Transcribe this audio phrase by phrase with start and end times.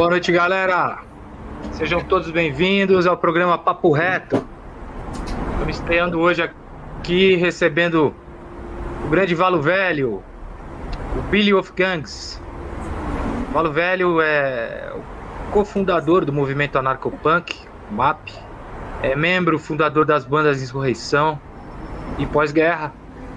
[0.00, 0.98] Boa noite, galera.
[1.72, 4.42] Sejam todos bem-vindos ao programa Papo Reto.
[5.52, 8.14] Estamos estreando hoje aqui recebendo
[9.04, 10.22] o grande Valo Velho,
[11.16, 12.40] o Billy of Gangs.
[13.50, 17.58] O Valo Velho é o cofundador do movimento anarcopunk,
[17.90, 18.49] MAP.
[19.02, 21.40] É membro fundador das bandas Insurreição
[22.18, 22.92] e pós-guerra.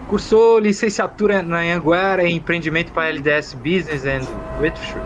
[0.07, 4.27] Cursou licenciatura na Anguera em empreendimento para LDS Business and
[4.61, 5.01] Literature.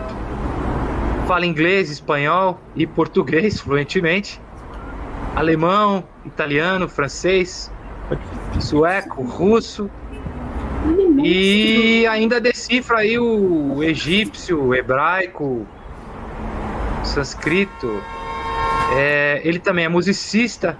[1.26, 4.40] Fala inglês, espanhol e português fluentemente.
[5.36, 7.70] Alemão, italiano, francês,
[8.58, 9.88] sueco, russo
[11.22, 15.66] e ainda decifra aí o egípcio, o hebraico,
[17.02, 18.02] o sânscrito.
[18.92, 20.76] É, ele também é musicista,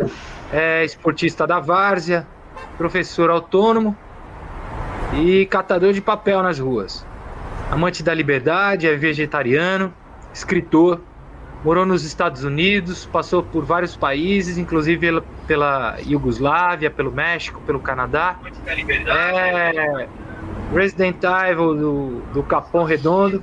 [0.52, 2.26] é esportista da várzea,
[2.76, 3.96] professor autônomo
[5.14, 7.06] e catador de papel nas ruas.
[7.70, 9.92] Amante da liberdade, é vegetariano,
[10.32, 11.00] escritor,
[11.64, 18.36] morou nos Estados Unidos, passou por vários países, inclusive pela, Iugoslávia, pelo México, pelo Canadá.
[19.06, 20.08] É
[20.72, 23.42] Resident Evil do, do Capão Redondo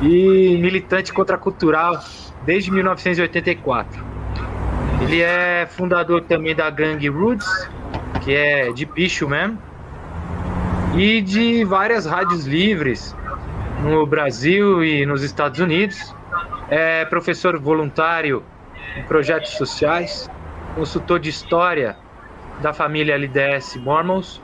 [0.00, 2.00] e militante contracultural
[2.48, 4.02] desde 1984.
[5.02, 7.46] Ele é fundador também da gangue Roots,
[8.24, 9.58] que é de bicho mesmo,
[10.96, 13.14] e de várias rádios livres
[13.82, 16.14] no Brasil e nos Estados Unidos.
[16.70, 18.42] É professor voluntário
[18.96, 20.26] em projetos sociais,
[20.74, 21.98] consultor de história
[22.62, 24.40] da família LDS Mormons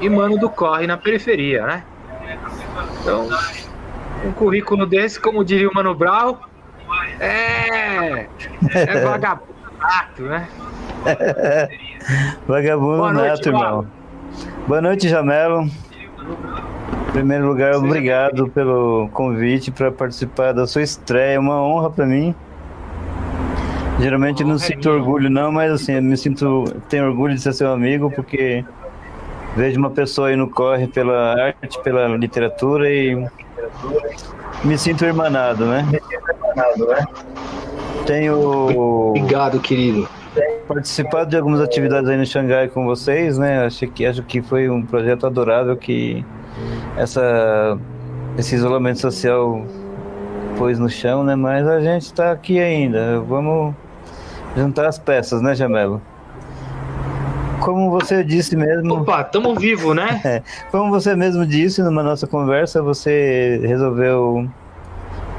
[0.00, 1.84] e mano do corre na periferia, né?
[3.00, 3.28] Então,
[4.24, 6.47] um currículo desse, como diria o Mano Brown,
[7.20, 8.26] é,
[8.74, 10.48] é vagabundo nato, né?
[12.46, 13.86] vagabundo Boa noite, nato, irmão.
[14.66, 15.62] Boa noite, Jamelo.
[17.08, 21.34] Em primeiro lugar, obrigado pelo convite para participar da sua estreia.
[21.36, 22.34] É uma honra para mim.
[23.98, 27.52] Geralmente não é sinto orgulho não, mas assim, eu me sinto tenho orgulho de ser
[27.52, 28.64] seu amigo porque
[29.56, 33.16] vejo uma pessoa aí no corre pela arte, pela literatura e
[34.62, 35.84] me sinto irmanado, né?
[38.06, 40.08] Tenho Obrigado, querido.
[40.66, 43.64] Participado de algumas atividades aí no Xangai com vocês, né?
[43.64, 46.24] Acho que acho que foi um projeto adorável que
[46.96, 47.78] essa,
[48.36, 49.62] esse isolamento social
[50.56, 51.34] pôs no chão, né?
[51.34, 53.20] Mas a gente está aqui ainda.
[53.20, 53.74] Vamos
[54.56, 56.02] juntar as peças, né, Jamelo?
[57.60, 59.00] Como você disse mesmo.
[59.00, 60.20] Opa, tamo vivo, né?
[60.24, 64.48] É, como você mesmo disse numa nossa conversa, você resolveu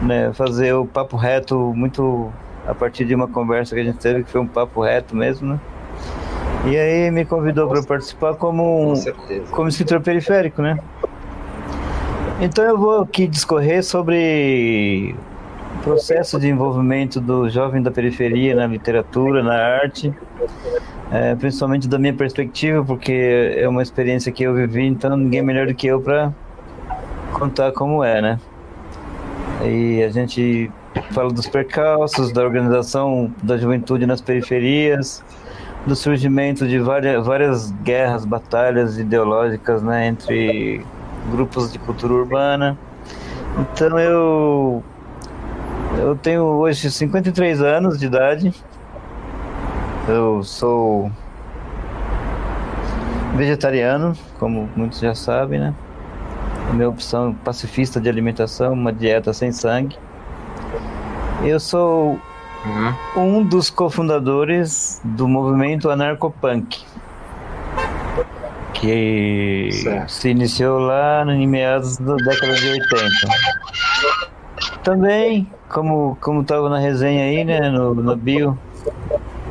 [0.01, 2.31] né, fazer o papo reto muito
[2.67, 5.53] a partir de uma conversa que a gente teve, que foi um papo reto mesmo,
[5.53, 5.59] né?
[6.65, 8.95] E aí me convidou para participar como, um,
[9.51, 10.77] como escritor periférico, né?
[12.41, 15.15] Então eu vou aqui discorrer sobre
[15.79, 20.13] o processo de envolvimento do jovem da periferia na literatura, na arte,
[21.11, 25.67] é, principalmente da minha perspectiva, porque é uma experiência que eu vivi, então ninguém melhor
[25.67, 26.31] do que eu para
[27.33, 28.39] contar como é, né?
[29.65, 30.71] E a gente
[31.11, 35.23] fala dos percalços, da organização da juventude nas periferias,
[35.85, 40.85] do surgimento de várias, várias guerras, batalhas ideológicas né, entre
[41.31, 42.77] grupos de cultura urbana.
[43.57, 44.83] Então eu
[45.97, 48.53] eu tenho hoje 53 anos de idade.
[50.07, 51.11] Eu sou
[53.35, 55.73] vegetariano, como muitos já sabem, né?
[56.73, 59.97] Minha opção pacifista de alimentação, uma dieta sem sangue.
[61.43, 62.19] Eu sou
[63.15, 63.39] uhum.
[63.39, 66.83] um dos cofundadores do movimento anarcopunk
[68.79, 70.09] que certo.
[70.09, 73.09] se iniciou lá em meados da década de 80.
[74.83, 78.57] Também, como como estava na resenha aí, né, no, no bio,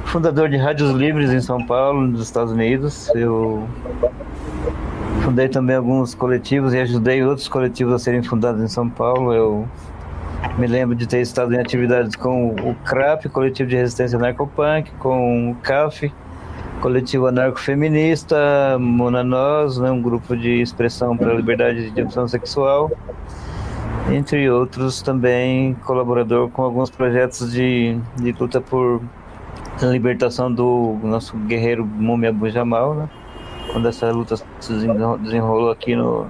[0.07, 3.11] fundador de rádios livres em São Paulo, nos Estados Unidos.
[3.15, 3.69] Eu
[5.29, 9.35] fundei também alguns coletivos e ajudei outros coletivos a serem fundados em São Paulo.
[9.35, 9.69] Eu
[10.57, 15.51] Me lembro de ter estado em atividades com o CRAP, Coletivo de Resistência Narcopunk, com
[15.51, 16.11] o CAF,
[16.81, 22.91] Coletivo Anarcofeminista, Mona Nós, né, um grupo de expressão para a liberdade de opção sexual,
[24.11, 29.03] entre outros também colaborador com alguns projetos de, de luta por
[29.83, 33.09] libertação do nosso guerreiro Múmia Bujamal, né?
[33.79, 36.27] Quando essa luta se desenrolou aqui no,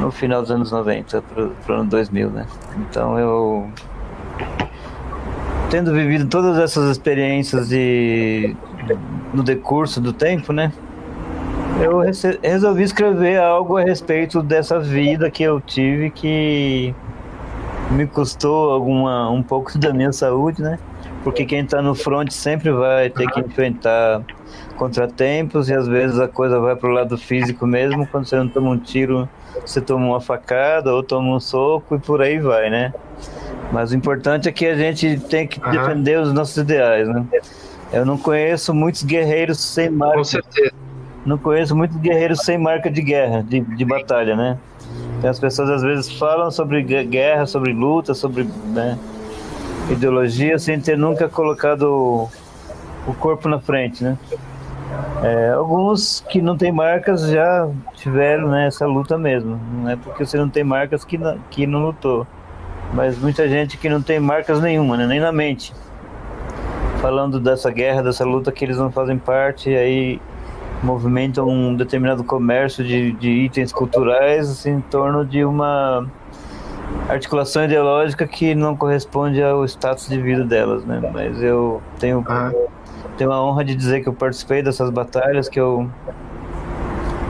[0.00, 2.46] no final dos anos 90 para o ano 2000, né?
[2.78, 3.70] Então eu
[5.68, 8.56] tendo vivido todas essas experiências de
[9.34, 10.72] no decurso do tempo, né?
[11.78, 12.00] Eu
[12.42, 16.94] resolvi escrever algo a respeito dessa vida que eu tive que
[17.90, 20.78] me custou alguma um pouco da minha saúde, né?
[21.22, 24.22] Porque quem está no front sempre vai ter que enfrentar
[24.76, 28.48] contratempos e às vezes a coisa vai para o lado físico mesmo, quando você não
[28.48, 29.28] toma um tiro
[29.64, 32.92] você toma uma facada ou toma um soco e por aí vai, né?
[33.72, 35.70] Mas o importante é que a gente tem que uhum.
[35.70, 37.24] defender os nossos ideais, né?
[37.92, 40.18] Eu não conheço muitos guerreiros sem marca.
[40.18, 40.72] Com certeza.
[41.24, 44.58] Não conheço muitos guerreiros sem marca de guerra, de, de batalha, né?
[45.22, 48.98] As pessoas às vezes falam sobre guerra, sobre luta, sobre né,
[49.90, 52.26] ideologia, sem ter nunca colocado
[53.06, 54.18] o corpo na frente, né?
[55.22, 59.60] É, alguns que não têm marcas já tiveram né, essa luta mesmo.
[59.72, 62.26] Não é porque você não tem marcas que não, que não lutou.
[62.92, 65.72] Mas muita gente que não tem marcas nenhuma, né, nem na mente.
[67.00, 70.20] Falando dessa guerra, dessa luta que eles não fazem parte, aí
[70.82, 76.06] movimentam um determinado comércio de, de itens culturais assim, em torno de uma
[77.08, 81.00] articulação ideológica que não corresponde ao status de vida delas, né?
[81.12, 82.24] Mas eu tenho
[83.20, 85.90] tenho a honra de dizer que eu participei dessas batalhas, que eu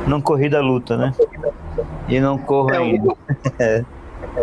[0.06, 1.12] não corri da luta, né?
[2.08, 3.16] E não corro é, ainda.
[3.58, 3.84] é.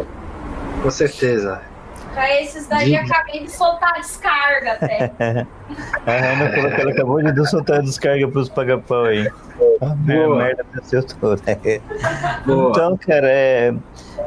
[0.83, 1.61] Com certeza.
[2.13, 2.95] Pra esses daí, de...
[2.97, 5.13] acabei de soltar a descarga até.
[6.05, 9.31] a Ana falou que ela acabou de soltar a descarga pros pagapau aí.
[9.81, 11.41] Ah, merda, aconteceu toda.
[12.43, 13.73] então, cara, é...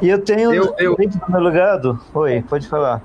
[0.00, 0.96] E eu tenho eu, eu...
[1.28, 2.00] meu legado.
[2.14, 3.02] Oi, pode falar.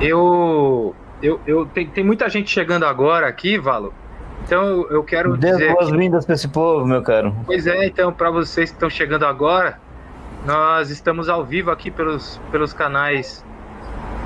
[0.00, 0.94] Eu
[1.24, 3.94] eu, eu tem, tem muita gente chegando agora aqui, Valo.
[4.44, 5.72] Então eu quero Dê dizer.
[5.72, 7.34] boas-vindas para esse povo, meu caro.
[7.46, 9.78] Pois é, então, para vocês que estão chegando agora,
[10.44, 13.42] nós estamos ao vivo aqui pelos, pelos canais,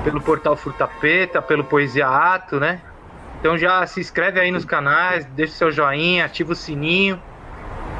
[0.03, 2.81] pelo portal Furtapeta, pelo Poesia Ato, né?
[3.39, 7.17] Então já se inscreve aí nos canais, deixa o seu joinha, ativa o sininho,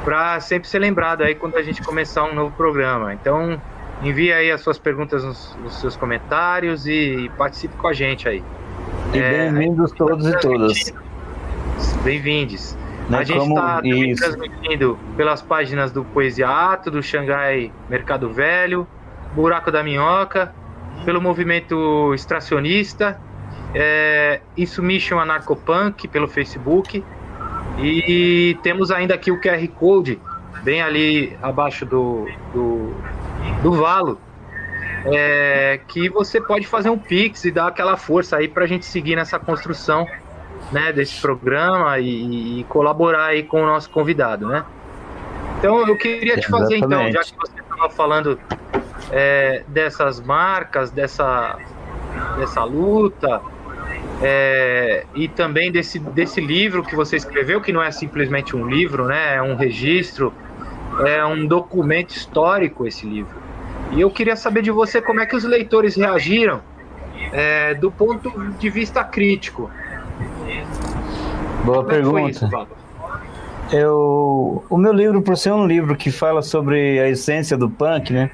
[0.04, 3.14] para sempre ser lembrado aí quando a gente começar um novo programa.
[3.14, 3.58] Então
[4.02, 8.44] envie aí as suas perguntas nos, nos seus comentários e participe com a gente aí.
[9.12, 10.94] E é, bem-vindos todos e todas.
[12.04, 12.76] Bem-vindos.
[13.08, 18.86] Né, a gente está transmitindo pelas páginas do Poesiato, do Xangai Mercado Velho,
[19.34, 20.54] Buraco da Minhoca,
[21.04, 23.20] pelo movimento extracionista,
[23.74, 27.04] é, Insubmission Anarcopunk pelo Facebook.
[27.80, 30.20] E temos ainda aqui o QR Code,
[30.62, 32.94] bem ali abaixo do, do,
[33.60, 34.20] do valo,
[35.06, 38.84] é, que você pode fazer um pix e dar aquela força aí para a gente
[38.84, 40.06] seguir nessa construção
[40.72, 44.64] né, desse programa e, e, colaborar aí com o nosso convidado, né?
[45.58, 48.38] Então eu queria te fazer então, já que você estava falando
[49.10, 51.58] é, dessas marcas, dessa,
[52.38, 53.42] dessa luta
[54.22, 59.06] é, e também desse, desse livro que você escreveu, que não é simplesmente um livro,
[59.06, 59.36] né?
[59.36, 60.32] É um registro,
[61.04, 63.49] é um documento histórico esse livro.
[63.92, 66.60] E eu queria saber de você como é que os leitores reagiram
[67.32, 69.70] é, do ponto de vista crítico.
[71.64, 72.30] Boa como pergunta.
[72.30, 72.48] Isso,
[73.72, 78.12] eu, o meu livro, por ser um livro que fala sobre a essência do punk,
[78.12, 78.30] né?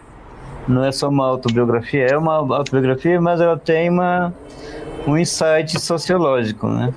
[0.67, 4.33] Não é só uma autobiografia, é uma autobiografia, mas ela tem uma,
[5.07, 6.93] um insight sociológico, né?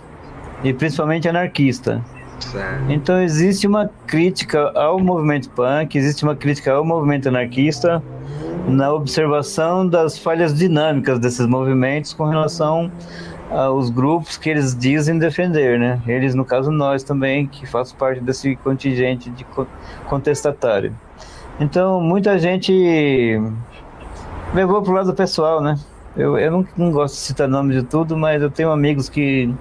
[0.63, 2.03] E principalmente anarquista.
[2.39, 2.89] Certo.
[2.89, 8.01] Então existe uma crítica ao movimento punk, existe uma crítica ao movimento anarquista,
[8.69, 12.91] na observação das falhas dinâmicas desses movimentos com relação
[13.49, 16.01] aos grupos que eles dizem defender, né?
[16.07, 19.45] Eles, no caso, nós também, que faz parte desse contingente de
[20.07, 20.93] contestatário.
[21.59, 23.41] Então, muita gente
[24.53, 25.77] levou para o lado pessoal, né?
[26.15, 29.53] Eu, eu não, não, gosto de citar nomes de tudo, mas eu tenho amigos que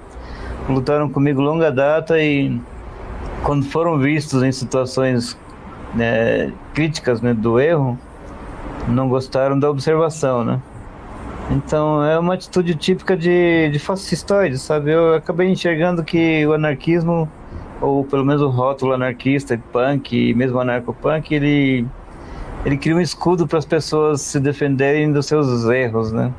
[0.68, 2.60] lutaram comigo longa data e
[3.42, 5.36] quando foram vistos em situações
[5.94, 7.98] né, críticas né, do erro,
[8.88, 10.60] não gostaram da observação, né?
[11.50, 14.90] Então é uma atitude típica de, de fascistoide, sabe?
[14.90, 17.28] Eu acabei enxergando que o anarquismo,
[17.80, 21.86] ou pelo menos o rótulo anarquista, punk, e mesmo anarcopunk, ele
[22.64, 26.32] ele cria um escudo para as pessoas se defenderem dos seus erros, né?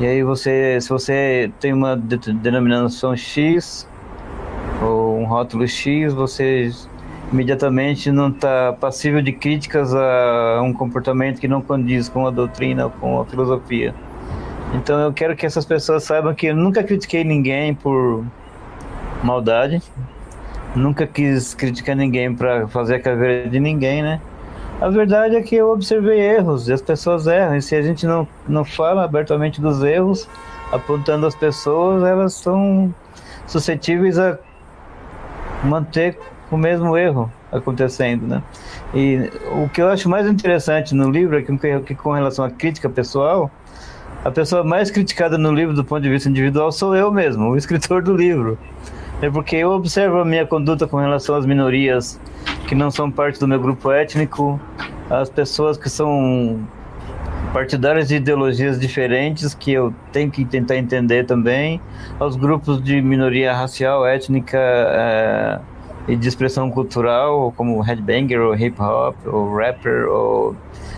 [0.00, 3.86] E aí você, se você tem uma denominação X
[4.82, 6.70] ou um rótulo X, você
[7.32, 12.84] imediatamente não está passível de críticas a um comportamento que não condiz com a doutrina
[12.84, 13.94] ou com a filosofia.
[14.74, 18.24] Então eu quero que essas pessoas saibam que eu nunca critiquei ninguém por
[19.22, 19.82] maldade,
[20.74, 24.20] nunca quis criticar ninguém para fazer a caveira de ninguém, né?
[24.80, 27.56] A verdade é que eu observei erros e as pessoas erram.
[27.56, 30.28] E se a gente não, não fala abertamente dos erros,
[30.72, 32.92] apontando as pessoas, elas são
[33.46, 34.38] suscetíveis a
[35.62, 36.18] manter
[36.56, 38.42] o mesmo erro acontecendo, né?
[38.94, 39.30] E
[39.62, 42.88] o que eu acho mais interessante no livro é que, que com relação à crítica
[42.88, 43.50] pessoal,
[44.24, 47.56] a pessoa mais criticada no livro do ponto de vista individual sou eu mesmo, o
[47.58, 48.58] escritor do livro.
[49.20, 52.20] É porque eu observo a minha conduta com relação às minorias
[52.66, 54.60] que não são parte do meu grupo étnico,
[55.08, 56.58] as pessoas que são
[57.52, 61.80] partidárias de ideologias diferentes que eu tenho que tentar entender também,
[62.18, 65.60] aos grupos de minoria racial, étnica é,
[66.08, 70.56] e de expressão cultural, como headbanger, ou hip hop, ou rapper, ou,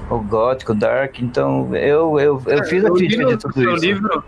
[0.09, 1.21] ou gótico, dark.
[1.21, 3.85] Então eu, eu, eu é, fiz a crítica de tudo isso.
[3.85, 4.25] Livro,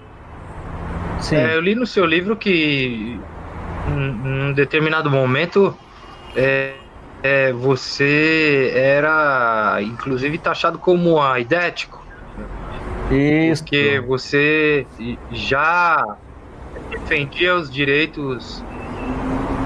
[1.20, 1.36] Sim.
[1.36, 3.18] É, eu li no seu livro que
[3.88, 5.76] em um determinado momento
[6.34, 6.74] é,
[7.22, 12.04] é, você era inclusive taxado como aidético.
[13.10, 13.62] Isso.
[13.62, 14.86] Porque você
[15.32, 16.16] já
[16.90, 18.62] defendia os direitos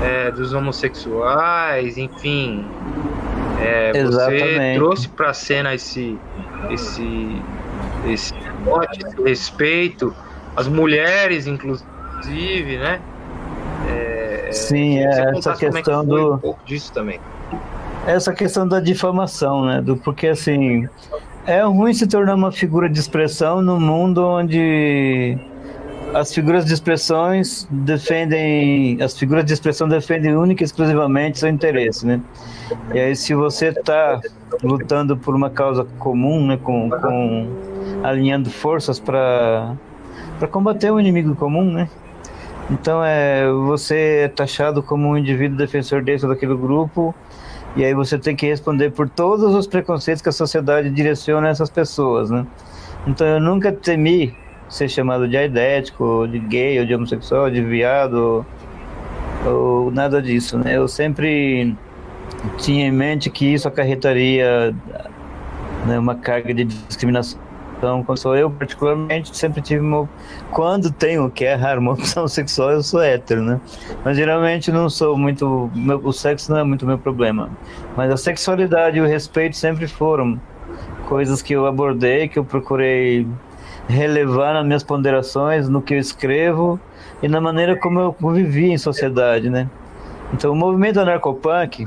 [0.02, 2.64] é, dos homossexuais, enfim.
[3.60, 6.18] É, você trouxe para a cena esse,
[6.70, 7.42] esse,
[8.06, 10.14] esse, esse respeito,
[10.56, 13.00] as mulheres, inclusive, né?
[13.88, 16.34] É, Sim, é, essa é questão é do.
[16.34, 17.20] Um pouco disso também.
[18.06, 19.80] Essa questão da difamação, né?
[19.80, 20.88] Do, porque assim.
[21.46, 25.38] É ruim se tornar uma figura de expressão no mundo onde
[26.14, 29.00] as figuras de expressões defendem.
[29.02, 32.20] As figuras de expressão defendem única e exclusivamente seu interesse, né?
[32.92, 34.20] E aí, se você está
[34.62, 36.58] lutando por uma causa comum, né?
[36.62, 37.48] Com, com
[38.02, 39.76] alinhando forças para
[40.50, 41.88] combater o inimigo comum, né?
[42.70, 47.12] Então é você é taxado como um indivíduo defensor desse ou daquele grupo,
[47.74, 51.50] e aí você tem que responder por todos os preconceitos que a sociedade direciona a
[51.50, 52.46] essas pessoas, né?
[53.06, 54.36] Então eu nunca temi
[54.70, 58.46] ser chamado de aidético, de gay, ou de homossexual, de viado,
[59.44, 60.76] ou nada disso, né?
[60.76, 61.76] Eu sempre
[62.56, 64.74] tinha em mente que isso acarretaria
[65.86, 67.38] né, uma carga de discriminação
[67.80, 70.06] então, sou eu, particularmente, sempre tive uma...
[70.50, 73.58] Quando tenho, que é raro, uma opção sexual, eu sou hétero, né?
[74.04, 75.70] Mas geralmente não sou muito...
[75.74, 77.48] Meu, o sexo não é muito meu problema.
[77.96, 80.38] Mas a sexualidade e o respeito sempre foram
[81.08, 83.26] coisas que eu abordei, que eu procurei
[83.90, 86.80] relevar nas minhas ponderações, no que eu escrevo
[87.22, 89.68] e na maneira como eu convivi em sociedade, né?
[90.32, 91.84] Então, o movimento anarcopunk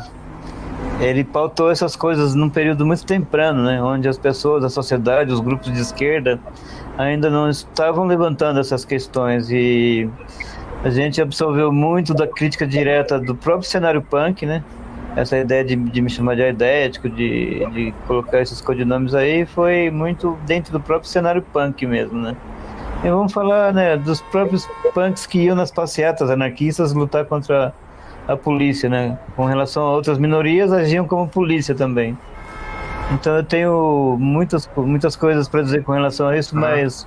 [1.00, 5.40] ele pautou essas coisas num período muito temprano, né, onde as pessoas, a sociedade, os
[5.40, 6.40] grupos de esquerda
[6.98, 10.08] ainda não estavam levantando essas questões e
[10.84, 14.64] a gente absorveu muito da crítica direta do próprio cenário punk, né?
[15.16, 19.92] Essa ideia de, de me chamar de aidético, de, de colocar esses codinomes aí, foi
[19.92, 22.36] muito dentro do próprio cenário punk mesmo, né?
[23.04, 27.74] E vamos falar né, dos próprios punks que iam nas passeatas anarquistas lutar contra
[28.28, 29.20] a polícia, né?
[29.36, 32.18] Com relação a outras minorias, agiam como polícia também.
[33.12, 37.06] Então eu tenho muitas, muitas coisas para dizer com relação a isso, mas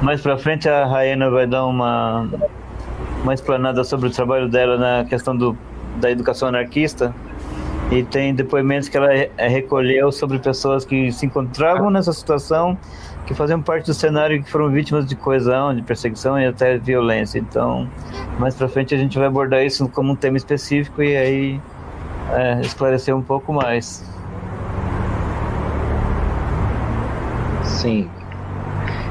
[0.00, 2.28] mais para frente a Raena vai dar uma,
[3.22, 5.56] uma explanada sobre o trabalho dela na questão do,
[5.96, 7.14] da educação anarquista.
[7.90, 12.78] E tem depoimentos que ela recolheu sobre pessoas que se encontravam nessa situação
[13.26, 17.38] que faziam parte do cenário que foram vítimas de coesão, de perseguição e até violência.
[17.38, 17.88] Então,
[18.38, 21.60] mais para frente a gente vai abordar isso como um tema específico e aí
[22.32, 24.04] é, esclarecer um pouco mais.
[27.64, 28.10] Sim.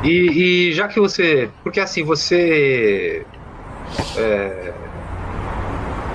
[0.03, 3.25] E, e já que você, porque assim você
[4.17, 4.73] é,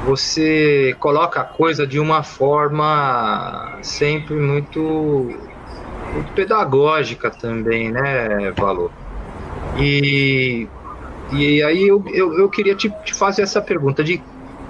[0.06, 4.80] você coloca a coisa de uma forma sempre muito
[6.14, 8.92] muito pedagógica também, né, Valor?
[9.78, 10.68] E,
[11.32, 14.22] e aí eu, eu, eu queria te, te, fazer essa pergunta de,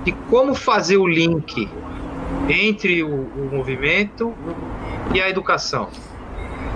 [0.04, 1.68] de como fazer o link
[2.48, 4.32] entre o, o movimento
[5.14, 5.88] e a educação.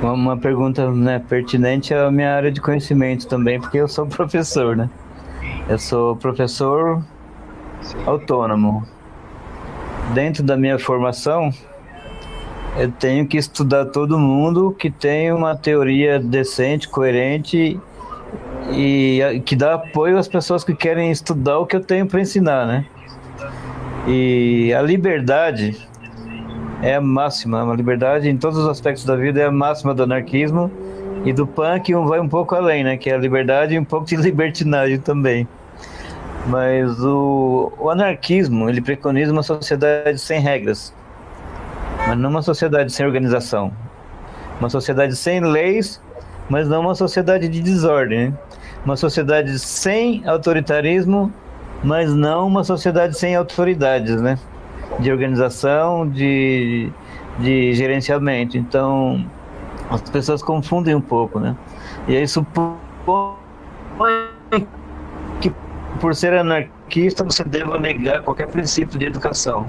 [0.02, 4.76] Uma, uma pergunta né, pertinente à minha área de conhecimento também, porque eu sou professor,
[4.76, 4.90] né?
[5.66, 7.02] Eu sou professor
[8.06, 8.86] Autônomo.
[10.14, 11.52] Dentro da minha formação,
[12.76, 17.78] Eu tenho que estudar todo mundo que tem uma teoria decente, coerente
[18.70, 22.66] e que dá apoio às pessoas que querem estudar o que eu tenho para ensinar,
[22.66, 22.86] né?
[24.06, 25.76] E a liberdade
[26.80, 30.04] é a máxima, a liberdade em todos os aspectos da vida é a máxima do
[30.04, 30.70] anarquismo
[31.24, 32.96] e do punk um vai um pouco além, né?
[32.96, 35.46] Que é a liberdade e um pouco de libertinagem também.
[36.46, 40.94] Mas o, o anarquismo, ele preconiza uma sociedade sem regras,
[42.06, 43.72] mas não uma sociedade sem organização.
[44.58, 46.00] Uma sociedade sem leis,
[46.48, 48.30] mas não uma sociedade de desordem.
[48.30, 48.38] Né?
[48.84, 51.32] Uma sociedade sem autoritarismo,
[51.82, 54.38] mas não uma sociedade sem autoridades, né?
[54.98, 56.90] De organização, de,
[57.38, 58.58] de gerenciamento.
[58.58, 59.24] Então,
[59.90, 61.56] as pessoas confundem um pouco, né?
[62.08, 62.76] E aí supõe
[66.00, 69.68] por ser anarquista você deva negar qualquer princípio de educação.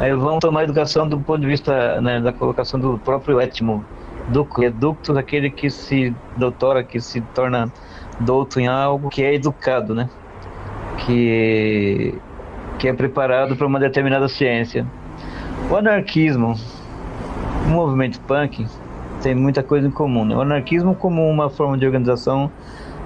[0.00, 3.84] Aí vamos tomar a educação do ponto de vista né, da colocação do próprio étimo.
[4.28, 7.72] Ducto, educto aquele que se doutora, que se torna
[8.20, 10.08] douto em algo que é educado, né?
[10.98, 12.14] Que,
[12.78, 14.86] que é preparado para uma determinada ciência.
[15.70, 16.54] O anarquismo,
[17.66, 18.66] o movimento punk,
[19.22, 20.24] tem muita coisa em comum.
[20.24, 20.36] Né?
[20.36, 22.50] O anarquismo como uma forma de organização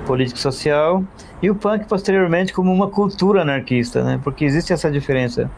[0.06, 1.02] político-social
[1.42, 4.20] e o punk posteriormente como uma cultura anarquista, né?
[4.22, 5.50] Porque existe essa diferença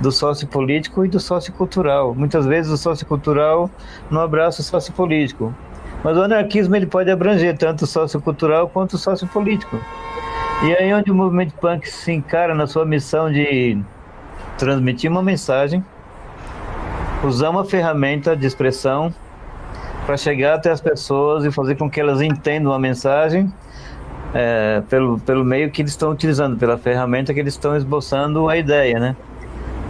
[0.00, 2.14] do sociopolítico e do sociocultural.
[2.14, 3.70] Muitas vezes o sociocultural
[4.10, 5.54] não abraça o sociopolítico.
[6.02, 9.78] Mas o anarquismo ele pode abranger tanto o sociocultural quanto o sociopolítico.
[10.64, 13.78] E aí onde o movimento punk se encara na sua missão de
[14.56, 15.84] transmitir uma mensagem,
[17.22, 19.12] usar uma ferramenta de expressão
[20.06, 23.52] para chegar até as pessoas e fazer com que elas entendam a mensagem
[24.38, 28.56] é, pelo, pelo meio que eles estão utilizando, pela ferramenta que eles estão esboçando a
[28.58, 29.16] ideia, né?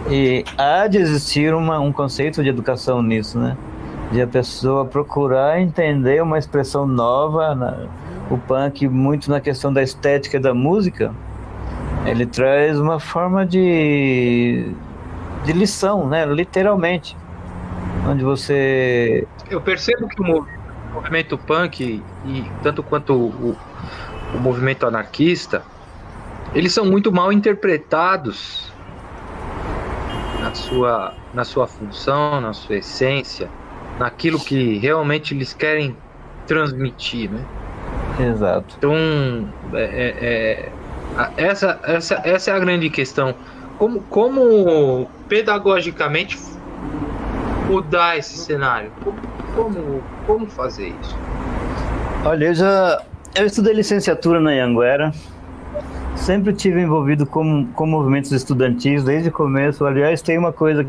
[0.09, 3.57] E há de existir uma, um conceito de educação nisso, né?
[4.09, 7.87] De a pessoa procurar entender uma expressão nova, na,
[8.31, 11.13] o punk muito na questão da estética da música,
[12.05, 14.71] ele traz uma forma de,
[15.43, 16.25] de lição, né?
[16.25, 17.17] Literalmente
[18.07, 19.27] onde você.
[19.49, 20.45] Eu percebo que o
[20.93, 23.57] movimento punk, e tanto quanto o,
[24.37, 25.63] o movimento anarquista,
[26.53, 28.71] eles são muito mal interpretados
[30.39, 33.49] na sua, na sua função, na sua essência,
[33.99, 35.95] naquilo que realmente eles querem
[36.45, 37.43] transmitir, né?
[38.19, 38.75] Exato.
[38.77, 38.95] Então,
[39.73, 40.71] é, é, é,
[41.35, 43.35] essa, essa, essa é a grande questão.
[43.77, 46.39] Como, como pedagogicamente
[47.67, 48.91] mudar esse cenário?
[49.03, 49.19] Como,
[49.55, 51.17] como, como fazer isso?
[52.25, 53.01] Olha, eu já
[53.37, 55.11] eu estudei licenciatura na Anguera.
[56.15, 59.85] Sempre tive envolvido com, com movimentos estudantis desde o começo.
[59.85, 60.83] Aliás, tem uma coisa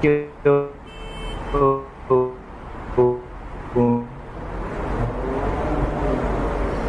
[0.00, 0.70] que eu,
[1.52, 3.20] eu, eu,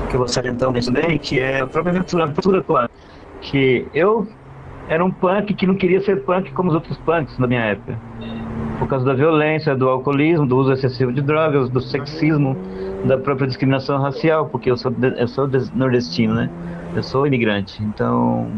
[0.10, 2.90] que vou salientar nisso que é a própria aventura, aventura
[3.42, 4.28] que eu
[4.88, 7.98] era um punk que não queria ser punk como os outros punks na minha época
[8.82, 12.58] por causa da violência, do alcoolismo, do uso excessivo de drogas, do sexismo,
[13.06, 16.50] da própria discriminação racial, porque eu sou, eu sou nordestino, né?
[16.96, 18.50] Eu sou imigrante, então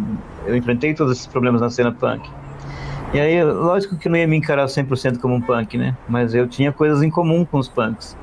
[0.45, 2.25] eu enfrentei todos esses problemas na cena punk.
[3.13, 5.93] E aí, lógico que eu não ia me encarar 100% como um punk, né?
[6.07, 8.17] Mas eu tinha coisas em comum com os punks.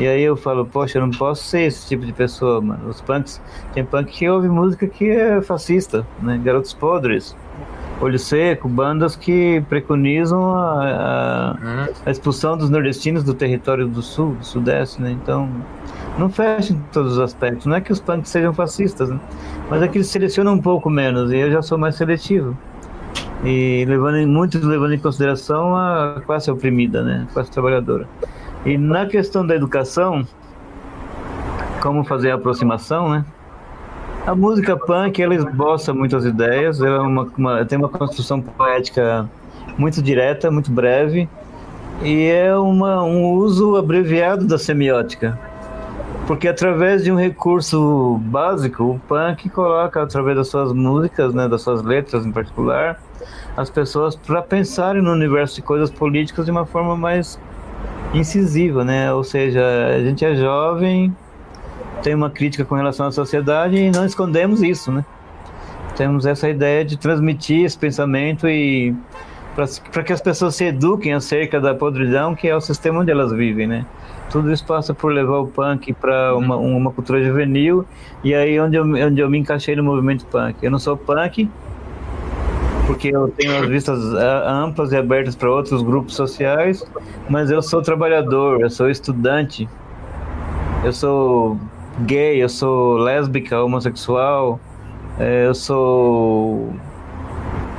[0.00, 2.88] E aí eu falo, poxa, eu não posso ser esse tipo de pessoa, mano.
[2.88, 3.42] Os punks,
[3.74, 6.40] tem punk que ouve música que é fascista, né?
[6.42, 7.36] Garotos podres.
[8.00, 11.94] Olho Seco, bandas que preconizam a, a, uhum.
[12.04, 15.10] a, expulsão dos nordestinos do território do sul, do sudeste, né?
[15.10, 15.48] Então,
[16.18, 17.64] não fecha em todos os aspectos.
[17.64, 19.18] Não é que os punks sejam fascistas, né?
[19.70, 22.56] mas é que eles selecionam um pouco menos e eu já sou mais seletivo.
[23.44, 27.26] E levando muito levando em consideração a classe oprimida, né?
[27.30, 28.06] A classe trabalhadora.
[28.64, 30.26] E na questão da educação,
[31.80, 33.24] como fazer a aproximação, né?
[34.26, 39.30] A música punk, ela esboça muitas ideias, ela é uma, uma, tem uma construção poética
[39.78, 41.28] muito direta, muito breve,
[42.02, 45.38] e é uma, um uso abreviado da semiótica.
[46.26, 51.62] Porque através de um recurso básico, o punk coloca, através das suas músicas, né, das
[51.62, 53.00] suas letras em particular,
[53.56, 57.38] as pessoas para pensarem no universo de coisas políticas de uma forma mais
[58.12, 59.12] incisiva, né?
[59.12, 59.62] Ou seja,
[59.94, 61.14] a gente é jovem,
[62.02, 65.04] tem uma crítica com relação à sociedade e não escondemos isso, né?
[65.96, 68.94] Temos essa ideia de transmitir esse pensamento e
[69.90, 73.32] para que as pessoas se eduquem acerca da podridão que é o sistema onde elas
[73.32, 73.86] vivem, né?
[74.30, 77.86] Tudo isso passa por levar o punk para uma, uma cultura juvenil
[78.22, 80.56] e aí onde eu, onde eu me encaixei no movimento punk.
[80.62, 81.48] Eu não sou punk,
[82.86, 83.98] porque eu tenho as vistas
[84.46, 86.84] amplas e abertas para outros grupos sociais,
[87.28, 89.68] mas eu sou trabalhador, eu sou estudante,
[90.84, 91.58] eu sou
[92.00, 94.60] gay, eu sou lésbica, homossexual,
[95.18, 96.74] eh, eu sou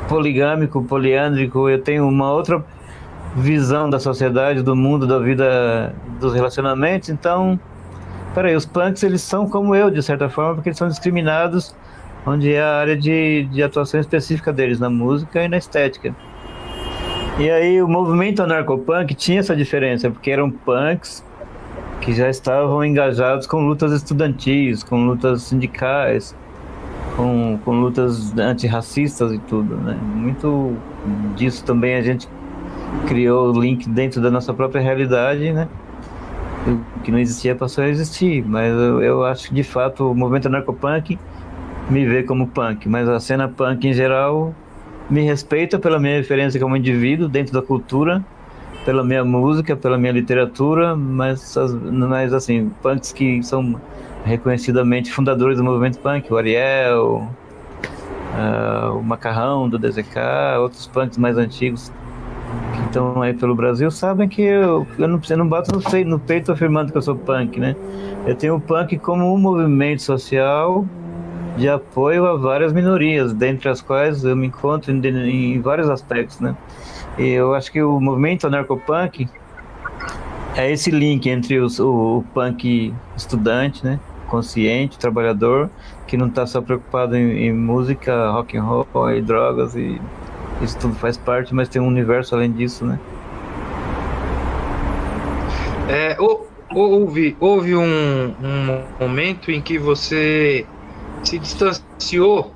[0.08, 2.64] poligâmico, poliândrico, eu tenho uma outra
[3.36, 7.10] visão da sociedade, do mundo, da vida, dos relacionamentos.
[7.10, 7.60] Então,
[8.34, 11.76] peraí, os punks eles são como eu, de certa forma, porque eles são discriminados,
[12.26, 16.16] onde é a área de, de atuação específica deles, na música e na estética.
[17.38, 21.24] E aí o movimento anarcopunk tinha essa diferença, porque eram punks
[22.02, 26.36] que já estavam engajados com lutas estudantis, com lutas sindicais,
[27.16, 29.98] com, com lutas antirracistas e tudo, né?
[30.02, 30.76] Muito
[31.36, 32.30] disso também a gente
[33.08, 35.68] criou o link dentro da nossa própria realidade, né?
[36.68, 40.16] O que não existia passou a existir, mas eu, eu acho que de fato o
[40.16, 41.18] movimento narcopunk
[41.90, 44.54] me vê como punk, mas a cena punk em geral
[45.10, 48.24] me respeita pela minha referência como indivíduo dentro da cultura,
[48.88, 53.76] pela minha música, pela minha literatura, mas, mas assim, punks que são
[54.24, 57.28] reconhecidamente fundadores do movimento punk, o Ariel,
[58.34, 60.18] uh, o Macarrão do DZK,
[60.62, 61.92] outros punks mais antigos
[62.74, 66.10] que estão aí pelo Brasil sabem que eu, eu, não, eu não bato no, peito,
[66.10, 67.76] no peito afirmando que eu sou punk, né?
[68.26, 70.86] Eu tenho o punk como um movimento social
[71.58, 76.40] de apoio a várias minorias, dentre as quais eu me encontro em, em vários aspectos,
[76.40, 76.56] né?
[77.18, 79.28] Eu acho que o movimento anarcopunk
[80.56, 84.00] é esse link entre os, o, o punk estudante, né?
[84.28, 85.70] consciente, trabalhador,
[86.06, 90.00] que não está só preocupado em, em, música, rock and roll e drogas e
[90.62, 93.00] isso tudo faz parte, mas tem um universo além disso, né?
[95.90, 96.18] É,
[96.70, 100.66] houve, houve um, um momento em que você
[101.24, 102.54] se distanciou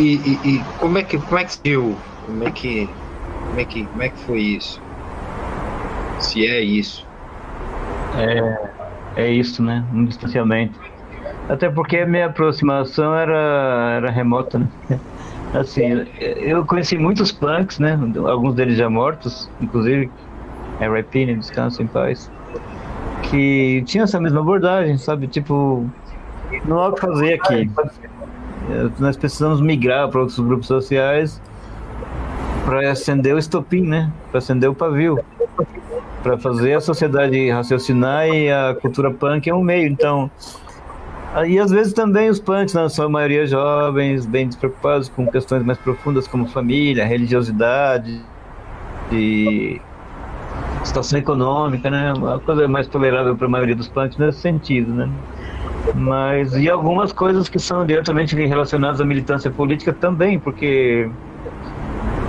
[0.00, 2.88] e, e, como é que como é que viu como é que
[3.46, 4.80] como é que como é que foi isso
[6.20, 7.06] se é isso.
[8.16, 9.84] É, é isso, né?
[9.92, 10.78] Um distanciamento.
[11.48, 14.68] Até porque a minha aproximação era, era remota, né?
[15.54, 17.98] Assim, eu conheci muitos punks, né?
[18.26, 20.10] Alguns deles já mortos, inclusive
[20.78, 21.34] R.I.P., né?
[21.34, 22.30] Descanso em paz.
[23.22, 25.26] Que tinham essa mesma abordagem, sabe?
[25.26, 25.86] Tipo,
[26.66, 27.70] não há o que fazer aqui.
[28.98, 31.40] Nós precisamos migrar para outros grupos sociais
[32.64, 34.10] para acender o estopim, né?
[34.30, 35.18] Para acender o pavio
[36.22, 39.88] para fazer a sociedade raciocinar e a cultura punk é um meio.
[39.88, 40.30] Então,
[41.46, 45.78] e às vezes também os punks, na sua maioria jovens, bem despreocupados com questões mais
[45.78, 48.20] profundas como família, religiosidade,
[49.12, 49.80] e
[50.84, 52.12] situação econômica, né?
[52.12, 55.08] Uma coisa mais tolerável para a maioria dos punks nesse sentido, né?
[55.94, 61.10] Mas e algumas coisas que são diretamente relacionadas à militância política também, porque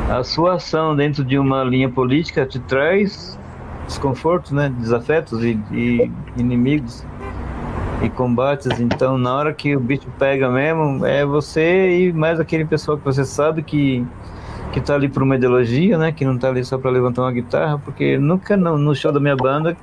[0.09, 3.37] a sua ação dentro de uma linha política te traz
[3.85, 4.73] desconfortos, né?
[4.79, 7.05] Desafetos e, e inimigos
[8.01, 8.79] e combates.
[8.79, 13.03] Então, na hora que o bicho pega mesmo, é você e mais aquele pessoal que
[13.03, 14.05] você sabe que
[14.71, 16.11] que tá ali por uma ideologia, né?
[16.11, 19.19] Que não tá ali só para levantar uma guitarra, porque nunca no, no, show da
[19.19, 19.75] minha banda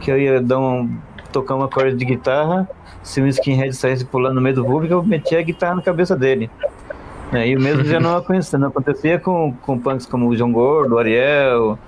[0.00, 0.90] que eu ia dar um,
[1.32, 2.68] tocar uma corda de guitarra,
[3.04, 6.16] se um skinhead saísse pulando no meio do público, eu metia a guitarra na cabeça
[6.16, 6.50] dele.
[7.32, 10.50] É, e o mesmo já não acontecia, não acontecia com, com punks como o João
[10.50, 11.78] Gordo, o Ariel,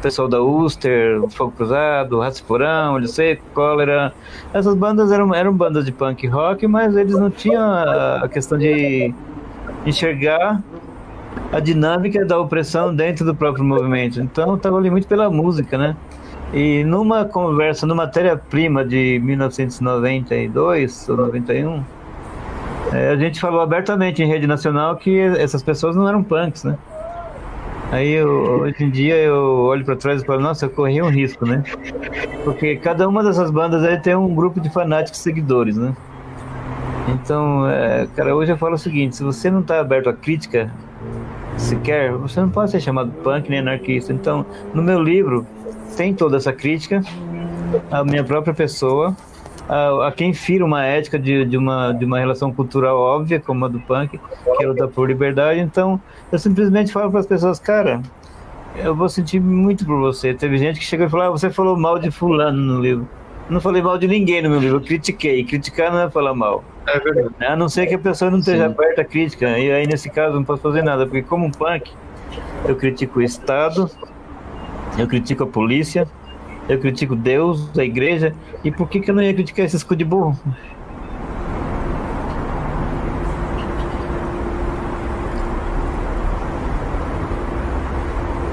[0.00, 4.12] pessoal da Ulster, Fogo Cruzado, Ratos Porão, Olho Seco, Cólera.
[4.54, 8.56] Essas bandas eram, eram bandas de punk rock, mas eles não tinham a, a questão
[8.56, 9.12] de
[9.84, 10.62] enxergar
[11.52, 14.20] a dinâmica da opressão dentro do próprio movimento.
[14.20, 15.96] Então estava ali muito pela música, né?
[16.52, 21.82] E numa conversa, no matéria-prima de 1992 ou 91,
[22.92, 26.76] é, a gente falou abertamente em rede nacional que essas pessoas não eram punks, né?
[27.90, 28.28] Aí eu,
[28.60, 31.62] hoje em dia eu olho para trás e falo, nossa, eu corri um risco, né?
[32.44, 35.94] Porque cada uma dessas bandas aí tem um grupo de fanáticos seguidores, né?
[37.08, 40.70] Então, é, cara, hoje eu falo o seguinte, se você não está aberto à crítica
[41.56, 44.12] sequer, você não pode ser chamado punk nem anarquista.
[44.12, 45.46] Então, no meu livro
[45.96, 47.02] tem toda essa crítica
[47.90, 49.16] à minha própria pessoa,
[49.68, 53.64] a, a quem fira uma ética de, de, uma, de uma relação cultural óbvia, como
[53.64, 55.60] a do punk, que é luta por liberdade.
[55.60, 56.00] Então,
[56.30, 58.02] eu simplesmente falo para as pessoas, cara,
[58.76, 60.34] eu vou sentir muito por você.
[60.34, 63.08] Teve gente que chegou e falou, ah, você falou mal de fulano no livro.
[63.48, 65.44] não falei mal de ninguém no meu livro, eu critiquei.
[65.44, 66.64] Criticar não é falar mal.
[66.86, 67.34] É verdade.
[67.40, 68.74] A não ser que a pessoa não esteja Sim.
[68.74, 69.58] aberta à crítica.
[69.58, 71.92] E aí, nesse caso, não posso fazer nada, porque como um punk,
[72.66, 73.90] eu critico o Estado,
[74.98, 76.06] eu critico a polícia,
[76.68, 79.96] eu critico Deus, a igreja, e por que, que eu não ia criticar esses cu
[79.96, 80.38] de burro?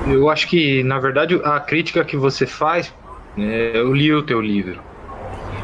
[0.07, 2.93] Eu acho que, na verdade, a crítica que você faz,
[3.37, 4.79] é, eu li o teu livro,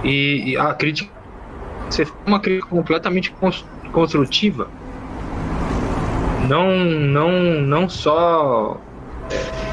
[0.04, 1.12] e, e a crítica,
[1.90, 3.34] você faz uma crítica completamente
[3.92, 4.70] construtiva,
[6.48, 8.80] não, não, não só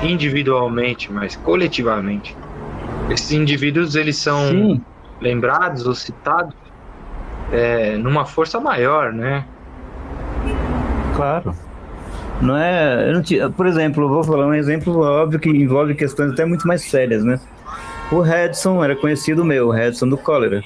[0.02, 2.36] individualmente, mas coletivamente.
[3.10, 4.80] Esses indivíduos, eles são Sim.
[5.20, 6.54] lembrados ou citados
[7.52, 9.44] é, numa força maior, né?
[11.14, 11.54] Claro.
[12.40, 13.12] Não é.
[13.12, 17.22] Não por exemplo, vou falar um exemplo óbvio que envolve questões até muito mais sérias,
[17.22, 17.38] né?
[18.10, 20.62] O Redson era conhecido meu, o Redson do Cólera.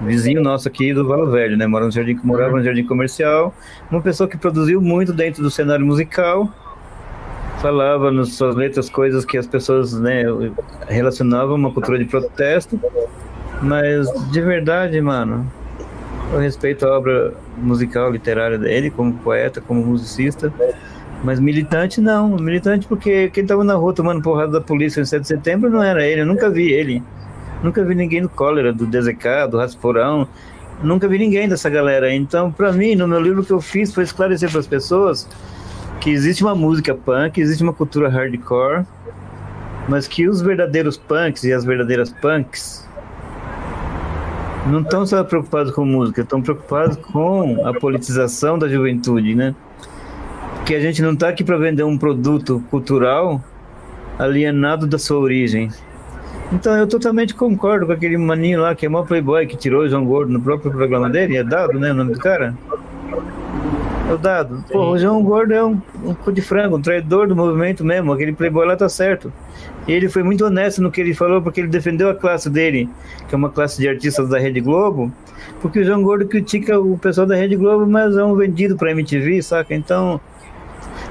[0.00, 1.66] Vizinho nosso aqui do Valo Velho, né?
[1.66, 3.52] Morava no jardim, morava no jardim comercial.
[3.90, 6.48] Uma pessoa que produziu muito dentro do cenário musical.
[7.60, 10.22] Falava nas suas letras coisas que as pessoas né,
[10.86, 12.80] relacionavam uma cultura de protesto.
[13.60, 15.50] Mas de verdade, mano,
[16.32, 20.52] eu respeito a obra musical, literária dele, como poeta, como musicista.
[21.24, 22.28] Mas militante não.
[22.36, 25.82] Militante porque quem tava na rua tomando porrada da polícia em 7 de setembro não
[25.82, 26.20] era ele.
[26.20, 27.02] Eu nunca vi ele.
[27.62, 30.28] Nunca vi ninguém do cólera, do DZK, do Rasporão.
[30.82, 32.14] Nunca vi ninguém dessa galera.
[32.14, 35.28] Então, para mim, no meu livro que eu fiz foi esclarecer para as pessoas
[36.00, 38.84] que existe uma música punk, existe uma cultura hardcore,
[39.88, 42.86] mas que os verdadeiros punks e as verdadeiras punks
[44.66, 49.54] não estão só preocupados com música, estão preocupados com a politização da juventude, né?
[50.66, 53.42] Que a gente não está aqui para vender um produto cultural
[54.18, 55.70] alienado da sua origem.
[56.52, 59.88] Então eu totalmente concordo com aquele maninho lá que é mó playboy que tirou o
[59.88, 62.54] João Gordo no próprio programa dele, é dado, né, o nome do cara?
[64.08, 64.64] É o dado.
[64.70, 68.10] Pô, o João Gordo é um, um cu de frango, um traidor do movimento mesmo,
[68.10, 69.30] aquele playboy lá tá certo.
[69.86, 72.88] E ele foi muito honesto no que ele falou, porque ele defendeu a classe dele,
[73.28, 75.12] que é uma classe de artistas da Rede Globo,
[75.60, 78.90] porque o João Gordo critica o pessoal da Rede Globo, mas é um vendido pra
[78.92, 79.74] MTV, saca?
[79.74, 80.18] Então,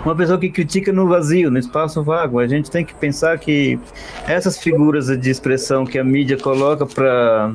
[0.04, 2.40] uma pessoa que critica no vazio, no espaço vago.
[2.40, 3.80] A gente tem que pensar que
[4.28, 7.54] essas figuras de expressão que a mídia coloca para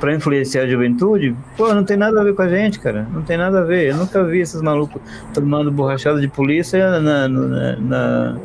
[0.00, 3.06] para influenciar a juventude, pô, não tem nada a ver com a gente, cara.
[3.12, 3.90] Não tem nada a ver.
[3.90, 5.00] Eu nunca vi esses malucos
[5.34, 8.36] tomando borrachada de polícia na, na, na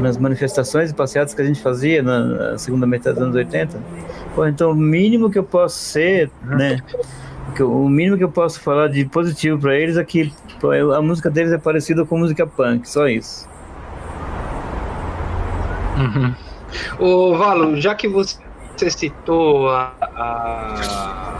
[0.00, 3.78] nas manifestações e passeadas que a gente fazia na, segunda metade dos anos 80.
[4.34, 6.78] Pô, então o mínimo que eu posso ser, né?
[7.60, 10.32] o mínimo que eu posso falar de positivo para eles é que
[10.96, 13.48] a música deles é parecida com música punk, só isso.
[15.98, 16.34] Uhum.
[16.98, 18.38] Ô, Valo, já que você
[18.88, 21.38] citou a, a,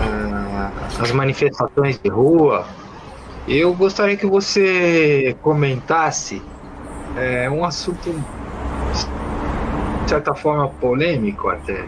[0.00, 0.70] a,
[1.00, 2.66] as manifestações de rua,
[3.46, 6.42] eu gostaria que você comentasse
[7.16, 8.10] é um assunto
[10.04, 11.84] de certa forma polêmico até.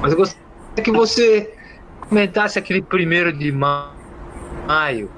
[0.00, 1.52] Mas eu gostaria que você
[2.08, 5.10] comentasse aquele primeiro de maio.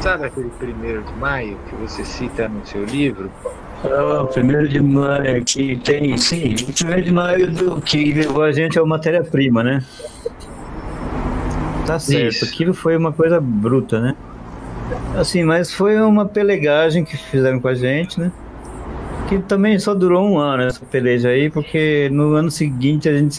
[0.00, 3.30] Sabe aquele primeiro de maio que você cita no seu livro?
[3.84, 8.50] Ah, primeiro de maio que tem, sim, o primeiro de maio do que levou a
[8.50, 9.84] gente é o matéria-prima, né?
[11.86, 12.44] Tá certo, Isso.
[12.46, 14.16] aquilo foi uma coisa bruta, né?
[15.16, 18.32] Assim, mas foi uma pelegagem que fizeram com a gente, né?
[19.28, 23.36] Que também só durou um ano essa peleja aí, porque no ano seguinte a gente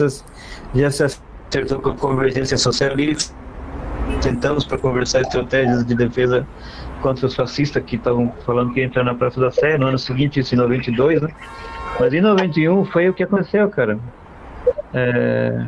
[0.75, 3.33] já se acertou com a convergência socialista.
[4.21, 6.47] Tentamos para conversar estratégias de defesa
[7.01, 9.99] contra os fascistas que estavam falando que ia entrar na Praça da Sé no ano
[9.99, 11.29] seguinte, isso em 92, né?
[11.99, 13.99] Mas em 91 foi o que aconteceu, cara.
[14.93, 15.65] É,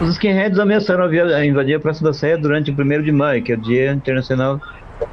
[0.00, 3.52] os skinheads ameaçaram a invadir a Praça da Sé durante o 1 de maio, que
[3.52, 4.60] é o Dia Internacional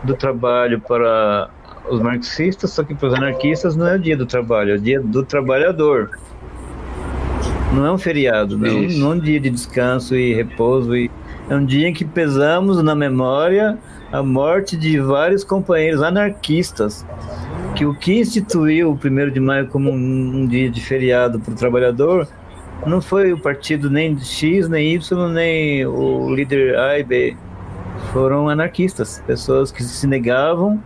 [0.04, 1.50] do Trabalho para
[1.90, 4.80] os marxistas, só que para os anarquistas não é o Dia do Trabalho, é o
[4.80, 6.12] Dia do Trabalhador.
[7.74, 10.96] Não é um feriado, não, não é um dia de descanso e repouso.
[10.96, 11.12] E
[11.50, 13.78] é um dia em que pesamos na memória
[14.12, 17.06] a morte de vários companheiros anarquistas
[17.76, 19.96] que o que instituiu o 1 de maio como um,
[20.42, 22.28] um dia de feriado para o trabalhador
[22.86, 27.38] não foi o partido nem X, nem Y, nem o líder A e B.
[28.12, 30.82] Foram anarquistas, pessoas que se negavam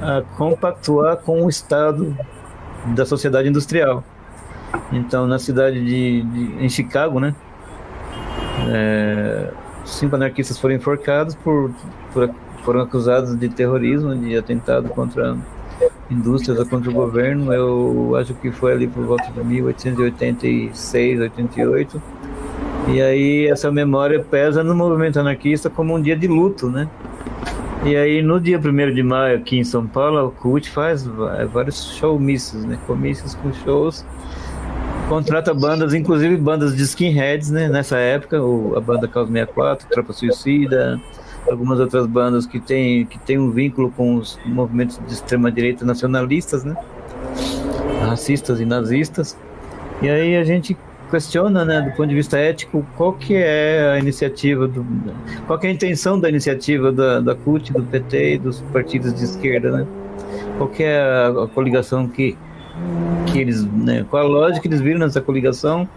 [0.00, 2.16] a compactuar com o Estado
[2.94, 4.04] da sociedade industrial.
[4.92, 7.34] Então, na cidade de, de em Chicago, né,
[8.68, 9.50] é,
[9.84, 11.70] cinco anarquistas foram enforcados por,
[12.12, 12.30] por,
[12.64, 15.36] foram acusados de terrorismo, de atentado contra
[16.10, 22.02] indústrias ou contra o governo, eu acho que foi ali por volta de 1886, 88.
[22.88, 26.88] E aí essa memória pesa no movimento anarquista como um dia de luto, né?
[27.84, 31.06] E aí no dia 1 de maio aqui em São Paulo, o CUT faz
[31.52, 32.78] vários showmissos, né?
[32.86, 34.04] Comícios com shows.
[35.08, 37.68] Contrata bandas, inclusive bandas de skinheads, né?
[37.68, 41.00] Nessa época, o, a banda Caos 64, Tropa Suicida,
[41.50, 46.64] algumas outras bandas que têm que tem um vínculo com os movimentos de extrema-direita nacionalistas,
[46.64, 46.76] né?
[48.00, 49.36] Racistas e nazistas.
[50.02, 50.76] E aí a gente
[51.10, 54.86] questiona, né, do ponto de vista ético, qual que é a iniciativa, do,
[55.46, 59.12] qual que é a intenção da iniciativa da, da CUT, do PT e dos partidos
[59.12, 59.86] de esquerda, né?
[60.56, 62.36] Qual que é a, a coligação que,
[63.26, 65.88] que eles, né, qual a lógica que eles viram nessa coligação?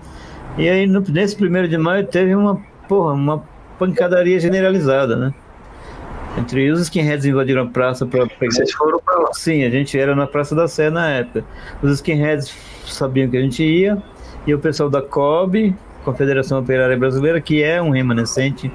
[0.58, 3.44] E aí, no, nesse primeiro de maio, teve uma, porra, uma
[3.78, 5.34] pancadaria generalizada, né?
[6.38, 8.52] Entre os skinheads invadiram a praça para pegar.
[8.52, 9.34] Vocês foram para lá?
[9.34, 11.44] Sim, a gente era na Praça da Sé na época.
[11.82, 14.02] Os skinheads sabiam que a gente ia,
[14.48, 18.72] e o pessoal da COB, Confederação Operária Brasileira, que é um remanescente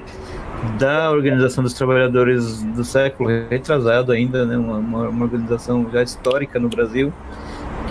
[0.77, 4.57] da Organização dos Trabalhadores do século retrasado ainda, né?
[4.57, 7.13] uma, uma, uma organização já histórica no Brasil,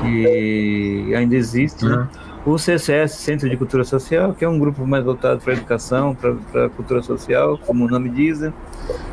[0.00, 1.96] que ainda existe, né?
[1.96, 2.27] Uhum.
[2.48, 6.14] O CCS, Centro de Cultura Social, que é um grupo mais voltado para a educação,
[6.14, 8.40] para a cultura social, como o nome diz.
[8.40, 8.50] Né?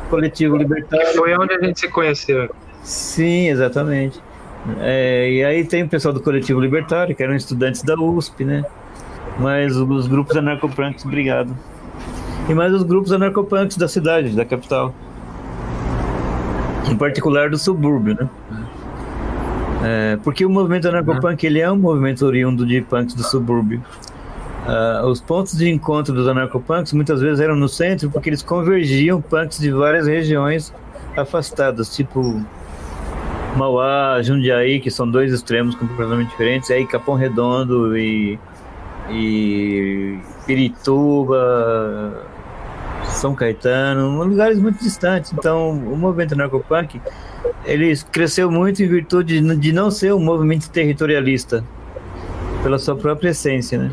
[0.08, 1.14] Coletivo Libertário.
[1.14, 2.48] Foi onde a gente se conheceu.
[2.82, 4.22] Sim, exatamente.
[4.80, 8.64] É, e aí tem o pessoal do Coletivo Libertário, que eram estudantes da USP, né?
[9.38, 11.54] Mas os grupos anarcopunks, obrigado.
[12.48, 14.94] E mais os grupos anarcopunks da cidade, da capital.
[16.90, 18.30] Em particular do subúrbio, né?
[19.84, 23.82] É, porque o movimento anarcopunk ele é um movimento oriundo de punks do subúrbio.
[24.66, 29.20] Uh, os pontos de encontro dos anarcopunks muitas vezes eram no centro porque eles convergiam
[29.20, 30.74] punks de várias regiões
[31.16, 32.42] afastadas, tipo
[33.56, 38.38] Mauá, Jundiaí, que são dois extremos completamente diferentes, e aí Capão Redondo e,
[39.08, 42.26] e Pirituba,
[43.04, 45.32] São Caetano, lugares muito distantes.
[45.32, 47.00] Então, o movimento narcopunk
[47.66, 51.64] ele cresceu muito em virtude de não ser um movimento territorialista,
[52.62, 53.92] pela sua própria essência, né?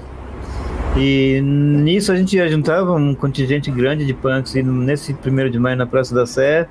[0.95, 5.75] E nisso a gente juntava um contingente grande de punks, e nesse primeiro de maio
[5.75, 6.67] na Praça da Sé,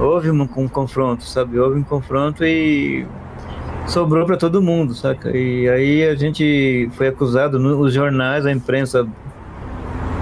[0.00, 1.58] houve um, um confronto, sabe?
[1.58, 3.06] Houve um confronto e
[3.86, 5.30] sobrou para todo mundo, saca?
[5.36, 9.06] E aí a gente foi acusado nos jornais, a imprensa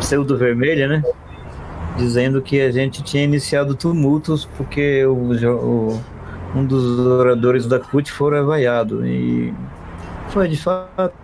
[0.00, 1.02] pseudo-vermelha, né?
[1.96, 6.00] Dizendo que a gente tinha iniciado tumultos porque o, o,
[6.54, 9.06] um dos oradores da CUT foi vaiado.
[9.06, 9.54] E
[10.28, 11.14] foi de fato.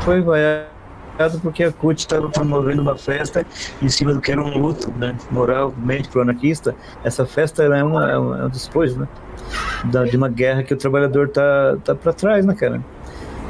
[0.00, 0.68] Foi vaiado
[1.42, 3.44] porque a CUT estava promovendo uma festa
[3.82, 6.74] em cima do que era um luto, né, moralmente para o anarquista.
[7.02, 9.08] Essa festa é, uma, é, um, é um despojo, né,
[10.08, 12.80] de uma guerra que o trabalhador tá, tá para trás, né, cara.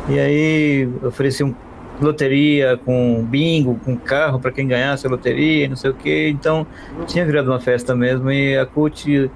[0.09, 1.55] E aí ofereciam
[2.01, 6.29] loteria com bingo, com carro para quem ganhasse a loteria, não sei o que.
[6.29, 6.67] Então
[7.07, 9.31] tinha virado uma festa mesmo e a CUT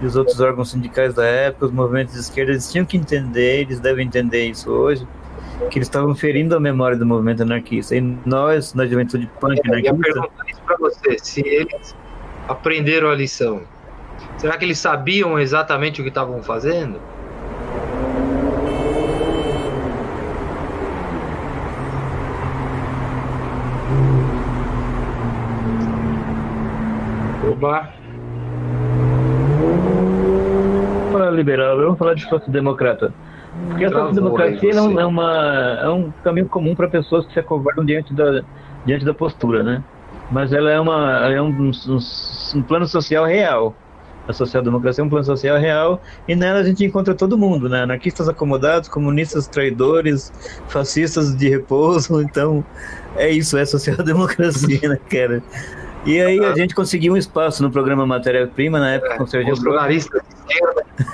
[0.00, 3.62] e os outros órgãos sindicais da época, os movimentos de esquerda, eles tinham que entender,
[3.62, 5.06] eles devem entender isso hoje,
[5.70, 7.96] que eles estavam ferindo a memória do movimento anarquista.
[7.96, 9.96] E nós, na juventude punk anarquista...
[9.96, 11.96] Eu pergunto isso para você, se eles
[12.46, 13.62] aprenderam a lição,
[14.36, 17.00] será que eles sabiam exatamente o que estavam fazendo?
[27.48, 27.88] Oba!
[31.32, 33.12] Liberal, vamos falar de social-democrata.
[33.68, 37.38] Porque a social-democracia é, um, é, uma, é um caminho comum para pessoas que se
[37.38, 38.42] acovardam diante da,
[38.84, 39.82] diante da postura, né?
[40.30, 41.98] Mas ela é, uma, é um, um,
[42.56, 43.74] um plano social real.
[44.26, 47.82] A social-democracia é um plano social real e nela a gente encontra todo mundo, né?
[47.82, 50.32] Anarquistas acomodados, comunistas traidores,
[50.68, 52.20] fascistas de repouso.
[52.28, 52.64] Então,
[53.16, 55.42] é isso, é social-democracia, né, cara?
[56.08, 59.26] E aí a gente conseguiu um espaço no programa Matéria Prima, na época com o
[59.26, 60.22] Serginho Grossman.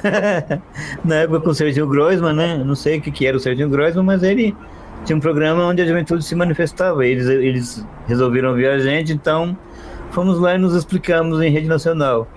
[1.04, 2.62] na época com o Serginho Grossman, né?
[2.64, 4.54] Não sei o que, que era o Serginho Grossman, mas ele
[5.04, 7.04] tinha um programa onde a juventude se manifestava.
[7.04, 9.58] Eles, eles resolveram ouvir a gente, então
[10.12, 12.28] fomos lá e nos explicamos em rede nacional.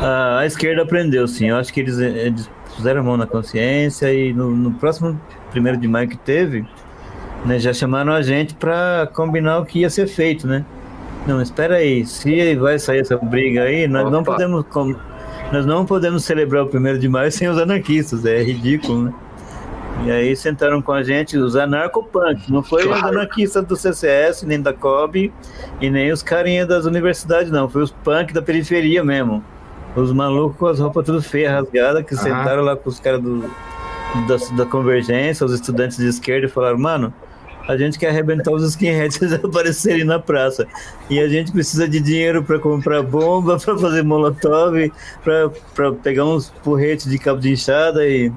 [0.00, 1.48] A, a esquerda aprendeu, sim.
[1.48, 5.20] Eu acho que eles, eles puseram a mão na consciência e no, no próximo
[5.50, 6.64] primeiro de maio que teve,
[7.44, 10.64] né, já chamaram a gente para combinar o que ia ser feito, né?
[11.26, 12.04] Não, espera aí.
[12.04, 14.10] Se vai sair essa briga aí, nós Opa.
[14.10, 14.64] não podemos
[15.52, 18.24] nós não podemos celebrar o primeiro de maio sem os anarquistas.
[18.24, 19.14] É ridículo, né?
[20.04, 22.48] E aí sentaram com a gente os anarcopunks.
[22.48, 23.04] Não foi claro.
[23.04, 25.32] os anarquistas do CCS, nem da COB,
[25.80, 27.68] e nem os carinha das universidades, não.
[27.68, 29.42] Foi os punk da periferia mesmo.
[29.94, 33.40] Os malucos com as roupas tudo feias, rasgadas, que sentaram lá com os caras do,
[34.26, 37.14] da, da convergência, os estudantes de esquerda, e falaram, mano,
[37.66, 40.66] a gente quer arrebentar os skinheads aparecerem na praça.
[41.08, 44.92] E a gente precisa de dinheiro para comprar bomba, para fazer molotov,
[45.22, 48.30] para pegar uns porretes de cabo de enxada e,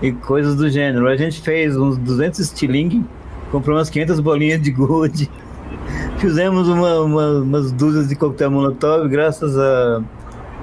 [0.00, 1.08] e coisas do gênero.
[1.08, 3.04] A gente fez uns 200 estilingue,
[3.50, 5.30] comprou umas 500 bolinhas de gold,
[6.18, 10.02] Fizemos uma, uma, umas dúzias de coquetel molotov, graças a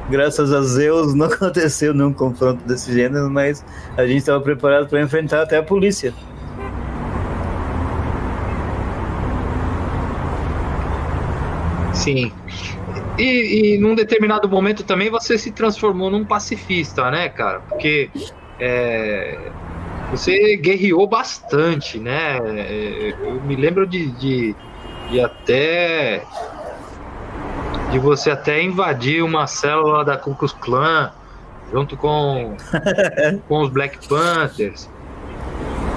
[0.09, 3.63] graças a Zeus não aconteceu nenhum confronto desse gênero, mas
[3.97, 6.13] a gente estava preparado para enfrentar até a polícia.
[12.07, 12.31] Sim.
[13.17, 17.59] E, e num determinado momento também você se transformou num pacifista, né, cara?
[17.59, 18.09] Porque
[18.57, 19.37] é,
[20.09, 22.37] você guerreou bastante, né?
[22.37, 24.55] É, eu me lembro de, de,
[25.09, 26.23] de até
[27.91, 31.11] de você até invadir uma célula da Ku Klux Klan
[31.73, 32.55] junto com,
[33.49, 34.89] com os Black Panthers.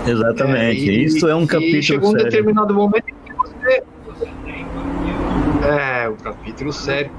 [0.05, 0.91] Exatamente.
[0.91, 1.77] É, e, Isso é um capítulo.
[1.77, 2.31] E chegou um sério.
[2.31, 3.85] determinado momento em que você.
[5.63, 7.11] É, o capítulo sério.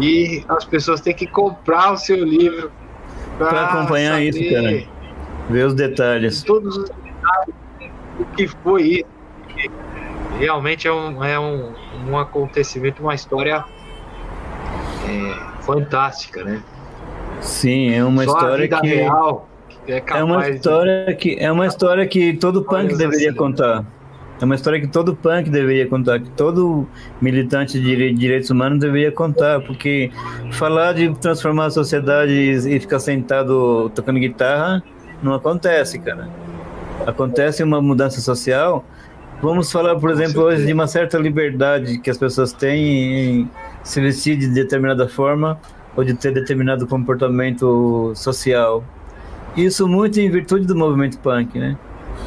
[0.00, 2.70] E as pessoas têm que comprar o seu livro
[3.38, 4.82] para acompanhar isso, cara.
[5.48, 6.42] Ver os detalhes.
[6.42, 7.54] Todos os detalhes
[8.18, 9.16] o que foi isso.
[10.38, 11.72] Realmente é um, é um,
[12.08, 13.64] um acontecimento, uma história
[15.08, 16.62] é, fantástica, né?
[17.40, 19.48] Sim, é uma Só história que real,
[19.86, 21.14] é, é, uma história de...
[21.14, 23.38] que é uma história que todo punk deveria assim.
[23.38, 23.84] contar.
[24.40, 26.86] É uma história que todo punk deveria contar, que todo
[27.20, 30.10] militante de direitos humanos deveria contar, porque
[30.52, 34.82] falar de transformar a sociedade e ficar sentado tocando guitarra
[35.22, 36.28] não acontece, cara.
[37.06, 38.84] Acontece uma mudança social.
[39.40, 43.50] Vamos falar, por exemplo, hoje de uma certa liberdade que as pessoas têm em
[43.82, 45.58] se vestir de determinada forma
[45.96, 48.84] ou de ter determinado comportamento social.
[49.56, 51.78] Isso muito em virtude do movimento punk, né?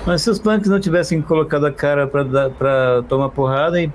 [0.05, 3.91] Mas se os punks não tivessem colocado a cara para tomar porrada e,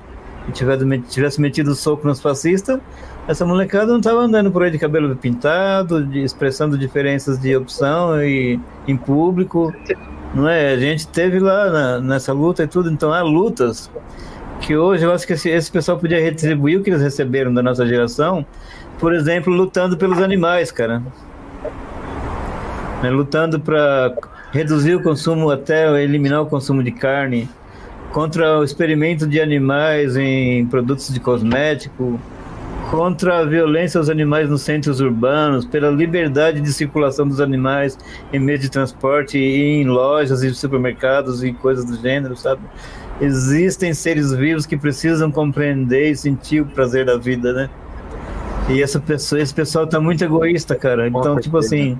[0.52, 2.78] tivesse metido o soco nos fascistas,
[3.26, 8.22] essa molecada não estava andando por aí de cabelo pintado, de, expressando diferenças de opção
[8.22, 9.72] e em público,
[10.34, 10.72] não é?
[10.72, 13.90] A gente teve lá na, nessa luta e tudo, então há lutas
[14.60, 17.62] que hoje eu acho que esse, esse pessoal podia retribuir o que eles receberam da
[17.62, 18.44] nossa geração,
[18.98, 21.02] por exemplo, lutando pelos animais, cara.
[23.02, 24.14] Né, lutando para
[24.54, 27.48] reduzir o consumo até eliminar o consumo de carne,
[28.12, 32.20] contra o experimento de animais em produtos de cosmético,
[32.88, 37.98] contra a violência aos animais nos centros urbanos, pela liberdade de circulação dos animais
[38.32, 42.62] em meios de transporte e em lojas e supermercados e coisas do gênero, sabe?
[43.20, 47.70] existem seres vivos que precisam compreender e sentir o prazer da vida, né?
[48.68, 51.06] E essa pessoa, esse pessoal tá muito egoísta, cara.
[51.06, 51.98] Então, tipo assim,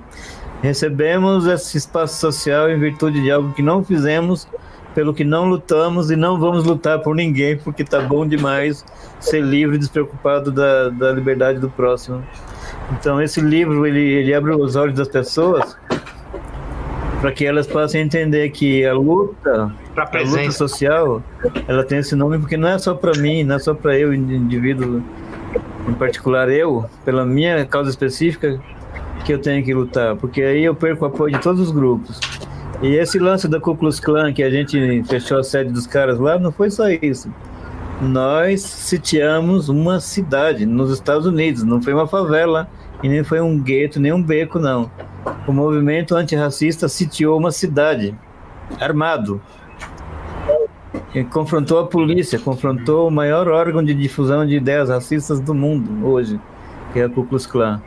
[0.61, 4.47] recebemos esse espaço social em virtude de algo que não fizemos,
[4.93, 8.85] pelo que não lutamos e não vamos lutar por ninguém, porque tá bom demais
[9.19, 12.23] ser livre e despreocupado da, da liberdade do próximo.
[12.93, 15.77] Então, esse livro, ele, ele abre os olhos das pessoas
[17.19, 21.23] para que elas possam entender que a luta, a luta social,
[21.67, 24.13] ela tem esse nome porque não é só para mim, não é só para eu,
[24.13, 25.03] indivíduo
[25.87, 28.59] em particular eu, pela minha causa específica,
[29.25, 32.19] que eu tenho que lutar, porque aí eu perco o apoio de todos os grupos.
[32.81, 36.19] E esse lance da Ku Klux Klan, que a gente fechou a sede dos caras
[36.19, 37.33] lá, não foi só isso.
[38.01, 42.69] Nós sitiamos uma cidade nos Estados Unidos, não foi uma favela
[43.01, 44.91] e nem foi um gueto, nem um beco, não.
[45.47, 48.13] O movimento antirracista sitiou uma cidade,
[48.79, 49.41] armado.
[51.15, 56.05] E confrontou a polícia, confrontou o maior órgão de difusão de ideias racistas do mundo
[56.05, 56.39] hoje,
[56.93, 57.81] que é a Ku Klux Klan.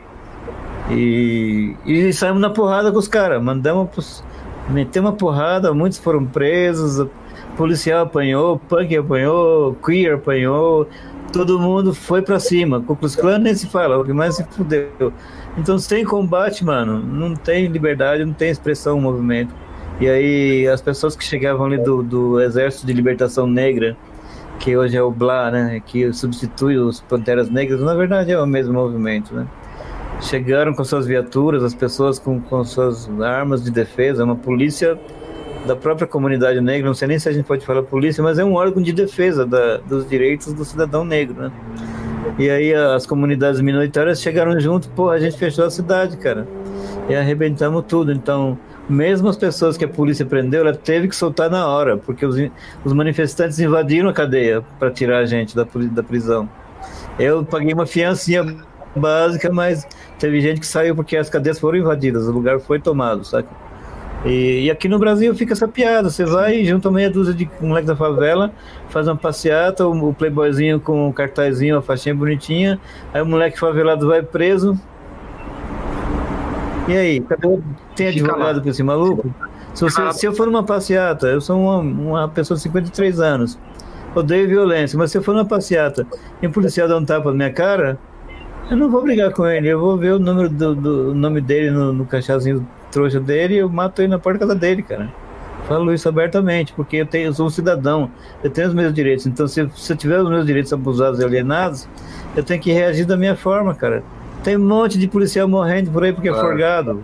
[0.89, 4.23] E, e saímos na porrada com os caras, mandamos
[4.69, 7.07] meter uma porrada, muitos foram presos,
[7.55, 10.87] policial apanhou, punk apanhou, queer apanhou,
[11.31, 12.81] todo mundo foi para cima.
[12.81, 15.13] Ku Klux Klan nem se fala, o que mais se fudeu.
[15.57, 19.53] Então, sem combate, mano, não tem liberdade, não tem expressão movimento.
[19.99, 23.97] E aí, as pessoas que chegavam ali do, do Exército de Libertação Negra,
[24.59, 28.45] que hoje é o BLA, né, que substitui os Panteras Negras, na verdade é o
[28.45, 29.47] mesmo movimento, né?
[30.21, 34.99] Chegaram com suas viaturas, as pessoas com, com suas armas de defesa, uma polícia
[35.65, 38.43] da própria comunidade negra, não sei nem se a gente pode falar polícia, mas é
[38.43, 41.51] um órgão de defesa da, dos direitos do cidadão negro, né?
[42.37, 46.47] E aí as comunidades minoritárias chegaram junto, pô, a gente fechou a cidade, cara.
[47.09, 48.11] E arrebentamos tudo.
[48.11, 48.57] Então,
[48.89, 52.35] mesmo as pessoas que a polícia prendeu, ela teve que soltar na hora, porque os,
[52.83, 56.49] os manifestantes invadiram a cadeia para tirar a gente da, da prisão.
[57.17, 58.45] Eu paguei uma fiancinha
[58.95, 59.85] básica, mas
[60.19, 63.47] teve gente que saiu porque as cadeias foram invadidas, o lugar foi tomado, sabe?
[64.25, 67.87] E, e, aqui no Brasil fica essa piada: você vai, junta meia dúzia de moleques
[67.87, 68.51] da favela,
[68.89, 72.79] faz uma passeata, o, o playboyzinho com o cartazinho, a faixinha bonitinha,
[73.13, 74.77] aí o moleque favelado vai preso.
[76.87, 77.59] E aí, cadê,
[77.95, 79.33] tem advogado pra esse maluco?
[79.73, 83.57] Se, você, se eu for numa passeata, eu sou uma, uma pessoa de 53 anos.
[84.13, 86.05] odeio violência, mas se eu for na passeata
[86.41, 87.97] e um policial dá um tapa na minha cara,
[88.69, 91.71] eu não vou brigar com ele, eu vou ver o número do, do nome dele
[91.71, 95.09] no, no caixazinho trouxa dele e eu mato ele na porta da dele, cara.
[95.67, 98.09] Falo isso abertamente, porque eu, tenho, eu sou um cidadão,
[98.43, 99.27] eu tenho os meus direitos.
[99.27, 101.87] Então, se, se eu tiver os meus direitos abusados e alienados,
[102.35, 104.03] eu tenho que reagir da minha forma, cara.
[104.43, 106.47] Tem um monte de policial morrendo por aí porque claro.
[106.47, 107.03] é forgado.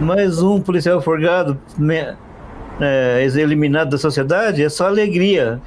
[0.00, 2.14] Mais um policial forgado, me,
[2.80, 5.60] é, eliminado da sociedade, é só alegria.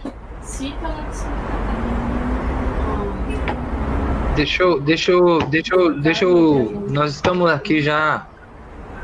[4.36, 8.28] Deixa eu, deixa eu, deixa eu, deixa eu, nós estamos aqui já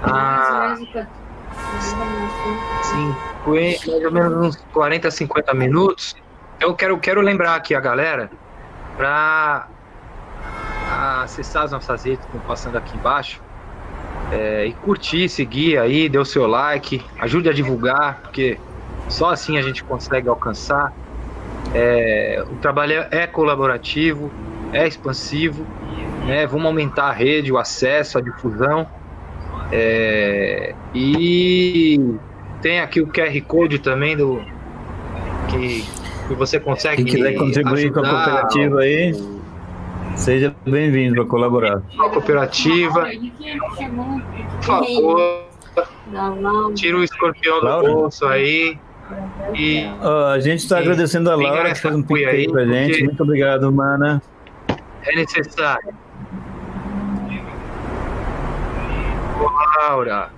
[0.04, 0.76] há
[3.46, 6.18] 50, mais ou menos uns 40, 50 minutos.
[6.60, 8.30] Eu quero, quero lembrar aqui a galera
[8.98, 9.70] para
[11.24, 13.42] acessar as nossas redes que estão passando aqui embaixo
[14.34, 18.60] é, e curtir, seguir aí, dê o seu like, ajude a divulgar, porque
[19.08, 20.92] só assim a gente consegue alcançar.
[21.74, 24.30] É, o trabalho é colaborativo,
[24.74, 25.66] é expansivo,
[26.26, 26.46] né?
[26.48, 28.88] Vamos aumentar a rede, o acesso, a difusão.
[29.72, 32.00] É, e
[32.62, 34.42] tem aqui o QR Code também do
[35.50, 35.86] que,
[36.28, 37.04] que você consegue.
[37.04, 39.14] Quem quiser contribuir com a cooperativa aí,
[40.16, 41.82] seja bem-vindo para colaborar.
[42.00, 43.08] A cooperativa,
[44.58, 45.48] por favor,
[46.76, 47.88] tira o escorpião Laura?
[47.88, 48.78] do bolso aí.
[49.54, 53.04] E, oh, a gente está agradecendo a Laura que fez um pique aí pra gente.
[53.04, 54.22] Muito obrigado, mana.
[55.04, 55.94] É necessário.
[59.82, 60.30] Laura,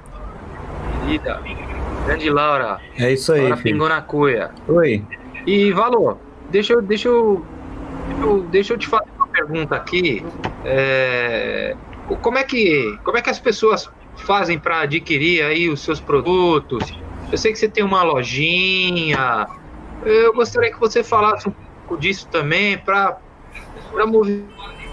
[1.02, 1.42] querida,
[2.06, 2.80] grande Laura.
[2.98, 3.42] É isso aí.
[3.42, 4.52] Laura pingou na cuia.
[4.68, 5.04] Oi.
[5.46, 6.18] E Valor,
[6.50, 7.46] deixa eu, deixa eu,
[8.08, 10.26] deixa eu, deixa eu te fazer uma pergunta aqui.
[10.64, 11.76] É,
[12.22, 16.98] como é que, como é que as pessoas fazem para adquirir aí os seus produtos?
[17.32, 19.48] Eu sei que você tem uma lojinha.
[20.06, 23.18] Eu gostaria que você falasse um pouco disso também para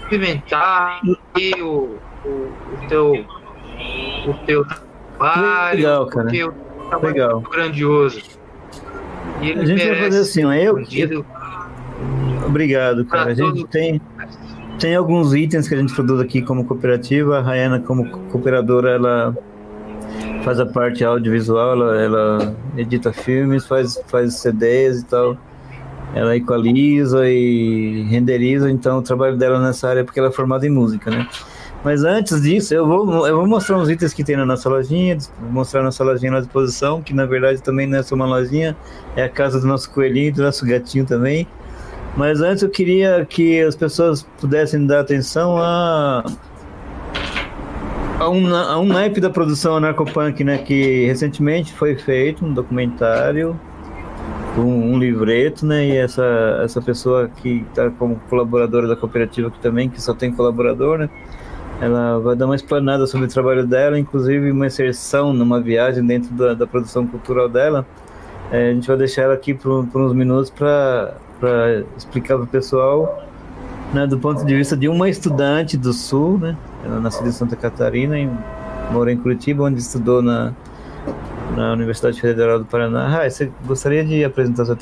[0.09, 1.17] movimentar o,
[1.63, 3.25] o, o teu
[4.27, 4.65] o teu
[5.17, 6.27] trabalho, Legal, cara.
[6.27, 7.43] o trabalho Legal.
[7.45, 8.21] é grandioso.
[9.41, 11.25] E a gente vai fazer assim, ó, eu, eu...
[12.45, 13.31] Obrigado, cara.
[13.31, 14.01] A gente tem
[14.81, 17.37] tem alguns itens que a gente produz aqui como cooperativa.
[17.37, 19.37] A Rayana, como cooperadora, ela
[20.43, 25.37] faz a parte audiovisual, ela, ela edita filmes, faz, faz CDs e tal.
[26.13, 30.65] Ela equaliza e renderiza, então o trabalho dela nessa área é porque ela é formada
[30.65, 31.27] em música, né?
[31.83, 35.17] Mas antes disso, eu vou, eu vou mostrar uns itens que tem na nossa lojinha,
[35.49, 38.77] mostrar nossa lojinha na disposição, que na verdade também não é só uma lojinha,
[39.15, 41.47] é a casa do nosso coelhinho, do nosso gatinho também.
[42.15, 46.23] Mas antes eu queria que as pessoas pudessem dar atenção a,
[48.19, 53.59] a, um, a um naipe da produção anarcopunk, né, que recentemente foi feito um documentário
[54.57, 55.85] um, um, livreto, né?
[55.85, 56.23] E essa,
[56.63, 61.09] essa pessoa que está como colaboradora da cooperativa aqui também, que só tem colaborador, né?
[61.79, 66.31] Ela vai dar uma explanada sobre o trabalho dela, inclusive uma inserção numa viagem dentro
[66.33, 67.85] da, da produção cultural dela.
[68.51, 71.15] É, a gente vai deixar ela aqui por, por uns minutos para
[71.97, 73.23] explicar para o pessoal,
[73.93, 76.55] né, do ponto de vista de uma estudante do Sul, né?
[76.85, 78.29] Ela nasceu em Santa Catarina e
[78.91, 80.53] mora em Curitiba, onde estudou na,
[81.55, 83.21] na Universidade Federal do Paraná.
[83.21, 84.77] Ah, você gostaria de apresentar sua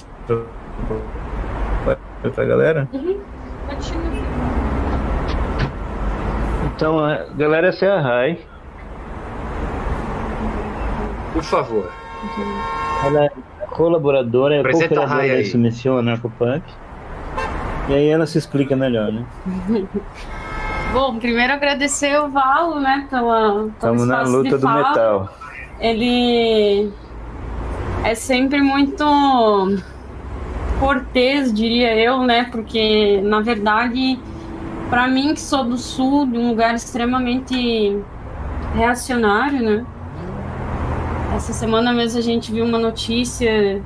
[2.33, 2.89] para a galera?
[2.93, 3.19] Uhum.
[6.75, 6.97] Então,
[7.35, 8.39] galera, essa é a Rai.
[11.33, 11.91] Por favor.
[13.05, 13.29] Ela é
[13.71, 16.63] colaboradora, é cooperadora da Submissão Anarcopunk.
[17.87, 19.25] E aí ela se explica melhor, né?
[20.91, 23.67] Bom, primeiro agradecer o Valo, né, pela.
[23.67, 25.29] Estamos na luta do metal.
[25.79, 26.91] Ele
[28.03, 29.03] é sempre muito
[30.79, 32.45] cortês, diria eu, né?
[32.45, 34.19] Porque na verdade
[34.89, 37.97] para mim que sou do sul, de um lugar extremamente
[38.73, 39.85] reacionário, né?
[41.35, 43.81] Essa semana mesmo a gente viu uma notícia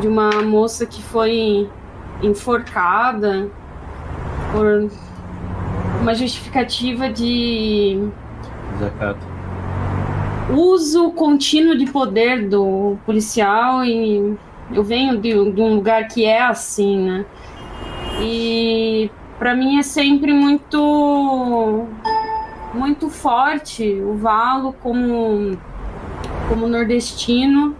[0.00, 1.68] de uma moça que foi
[2.22, 3.48] enforcada
[4.50, 4.90] por
[6.00, 8.08] uma justificativa de
[8.78, 9.33] Zacato.
[10.50, 14.36] Uso contínuo de poder do policial e
[14.72, 17.24] eu venho de, de um lugar que é assim, né?
[18.20, 21.86] E para mim é sempre muito
[22.72, 25.56] muito forte o Valo como
[26.48, 27.74] como nordestino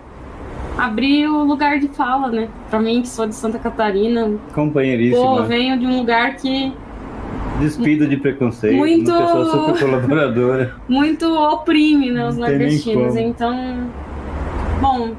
[0.76, 2.48] abrir o lugar de fala, né?
[2.68, 5.22] Para mim que sou de Santa Catarina, companheiríssima.
[5.22, 6.72] Pô, venho de um lugar que
[7.60, 10.74] despido de preconceito, muito uma pessoa super colaboradora.
[10.88, 13.16] Muito oprime, né, os nordestinos.
[13.16, 13.90] Então,
[14.80, 15.14] bom,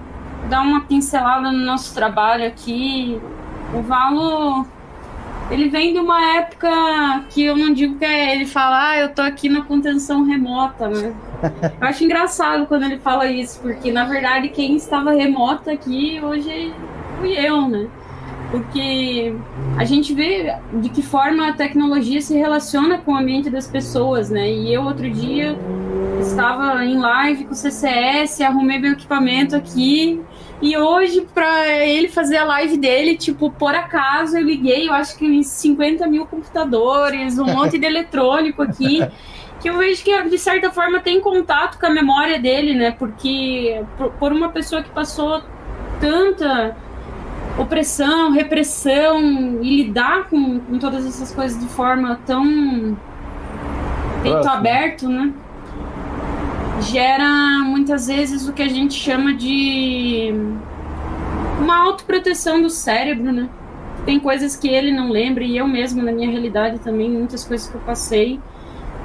[0.49, 3.19] dar uma pincelada no nosso trabalho aqui,
[3.73, 4.65] O Valo
[5.49, 6.69] ele vem de uma época
[7.29, 10.87] que eu não digo que é ele fala, ah, eu tô aqui na contenção remota,
[10.87, 11.13] né?
[11.79, 16.73] Eu acho engraçado quando ele fala isso, porque na verdade quem estava remota aqui hoje
[17.19, 17.87] fui eu, né?
[18.51, 19.35] Porque
[19.77, 24.29] a gente vê de que forma a tecnologia se relaciona com o ambiente das pessoas,
[24.29, 24.49] né?
[24.49, 25.57] E eu outro dia
[26.21, 30.23] estava em live com o CCS, arrumei meu equipamento aqui
[30.61, 35.17] e hoje, pra ele fazer a live dele, tipo, por acaso, eu liguei, eu acho
[35.17, 39.05] que uns 50 mil computadores, um monte de eletrônico aqui.
[39.59, 42.91] Que eu vejo que, de certa forma, tem contato com a memória dele, né?
[42.91, 43.81] Porque
[44.19, 45.41] por uma pessoa que passou
[45.99, 46.75] tanta
[47.57, 49.21] opressão, repressão
[49.61, 52.97] e lidar com, com todas essas coisas de forma tão
[54.23, 55.33] peito aberto, né?
[56.81, 60.33] gera muitas vezes o que a gente chama de
[61.59, 63.49] uma autoproteção do cérebro, né?
[64.05, 67.67] Tem coisas que ele não lembra e eu mesmo na minha realidade também muitas coisas
[67.67, 68.39] que eu passei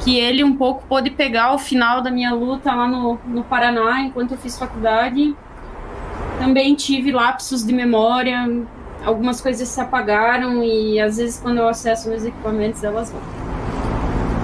[0.01, 4.01] que ele um pouco pôde pegar ao final da minha luta lá no, no Paraná
[4.01, 5.34] enquanto eu fiz faculdade.
[6.41, 8.49] Também tive lapsos de memória,
[9.05, 13.20] algumas coisas se apagaram e às vezes quando eu acesso meus equipamentos elas vão.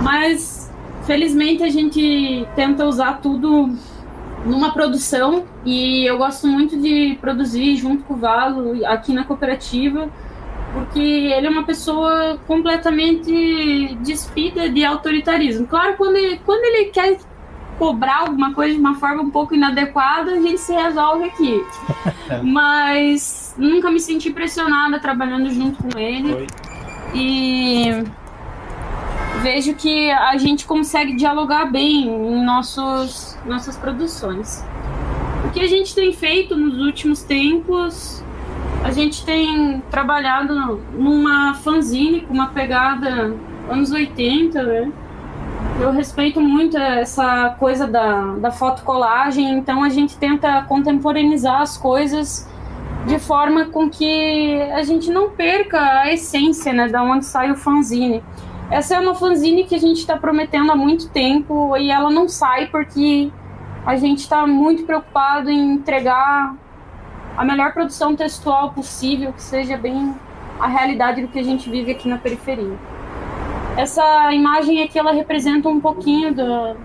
[0.02, 0.66] Mas
[1.06, 3.70] Felizmente a gente tenta usar tudo
[4.44, 10.10] numa produção e eu gosto muito de produzir junto com o Valo aqui na cooperativa
[10.72, 15.66] porque ele é uma pessoa completamente despida de autoritarismo.
[15.66, 17.18] Claro, quando ele, quando ele quer
[17.78, 21.64] cobrar alguma coisa de uma forma um pouco inadequada, a gente se resolve aqui.
[22.42, 26.32] Mas nunca me senti pressionada trabalhando junto com ele.
[26.32, 26.46] Oi.
[27.14, 28.04] E
[29.42, 34.64] vejo que a gente consegue dialogar bem em nossos, nossas produções.
[35.44, 38.22] O que a gente tem feito nos últimos tempos,
[38.82, 43.34] a gente tem trabalhado numa fanzine com uma pegada
[43.68, 44.92] anos 80, né?
[45.78, 52.48] Eu respeito muito essa coisa da, da fotocolagem, então a gente tenta contemporaneizar as coisas
[53.06, 57.56] de forma com que a gente não perca a essência, né, da onde sai o
[57.56, 58.24] fanzine.
[58.70, 62.26] Essa é uma fanzine que a gente está prometendo há muito tempo e ela não
[62.26, 63.30] sai porque
[63.84, 66.56] a gente está muito preocupado em entregar
[67.36, 70.14] a melhor produção textual possível, que seja bem
[70.58, 72.76] a realidade do que a gente vive aqui na periferia.
[73.76, 76.76] Essa imagem aqui ela representa um pouquinho do,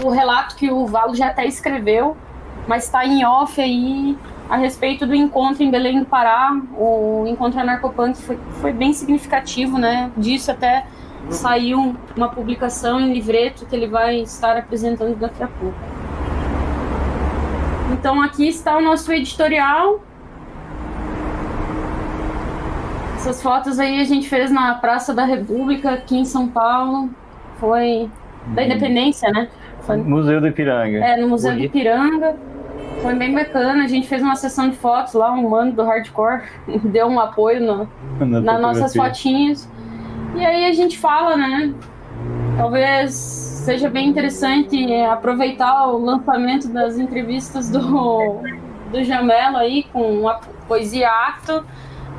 [0.00, 2.16] do relato que o Valo já até escreveu,
[2.66, 4.18] mas está em off aí
[4.48, 6.60] a respeito do encontro em Belém do Pará.
[6.76, 10.10] O encontro anarcopunk foi, foi bem significativo, né?
[10.16, 10.86] Disso até
[11.28, 15.78] saiu uma publicação em livreto que ele vai estar apresentando daqui a pouco.
[17.92, 20.00] Então aqui está o nosso editorial.
[23.20, 27.10] Essas fotos aí a gente fez na Praça da República, aqui em São Paulo.
[27.58, 28.08] Foi
[28.54, 28.66] da uhum.
[28.66, 29.48] Independência, né?
[29.82, 29.98] Foi...
[29.98, 30.96] Museu do Ipiranga.
[31.04, 31.70] É, no Museu Bonito.
[31.70, 32.36] do Ipiranga.
[33.02, 33.84] Foi bem bacana.
[33.84, 36.40] A gente fez uma sessão de fotos lá, um mano do hardcore
[36.82, 37.88] deu um apoio no,
[38.24, 39.70] na nas nossas fotinhas.
[40.34, 41.74] E aí a gente fala, né?
[42.56, 48.40] Talvez seja bem interessante aproveitar o lançamento das entrevistas do,
[48.90, 51.62] do Jamelo aí com a poesia acto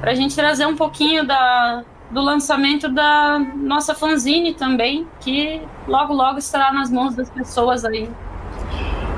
[0.02, 6.12] para a gente trazer um pouquinho da, do lançamento da nossa fanzine também, que logo
[6.12, 8.10] logo estará nas mãos das pessoas aí.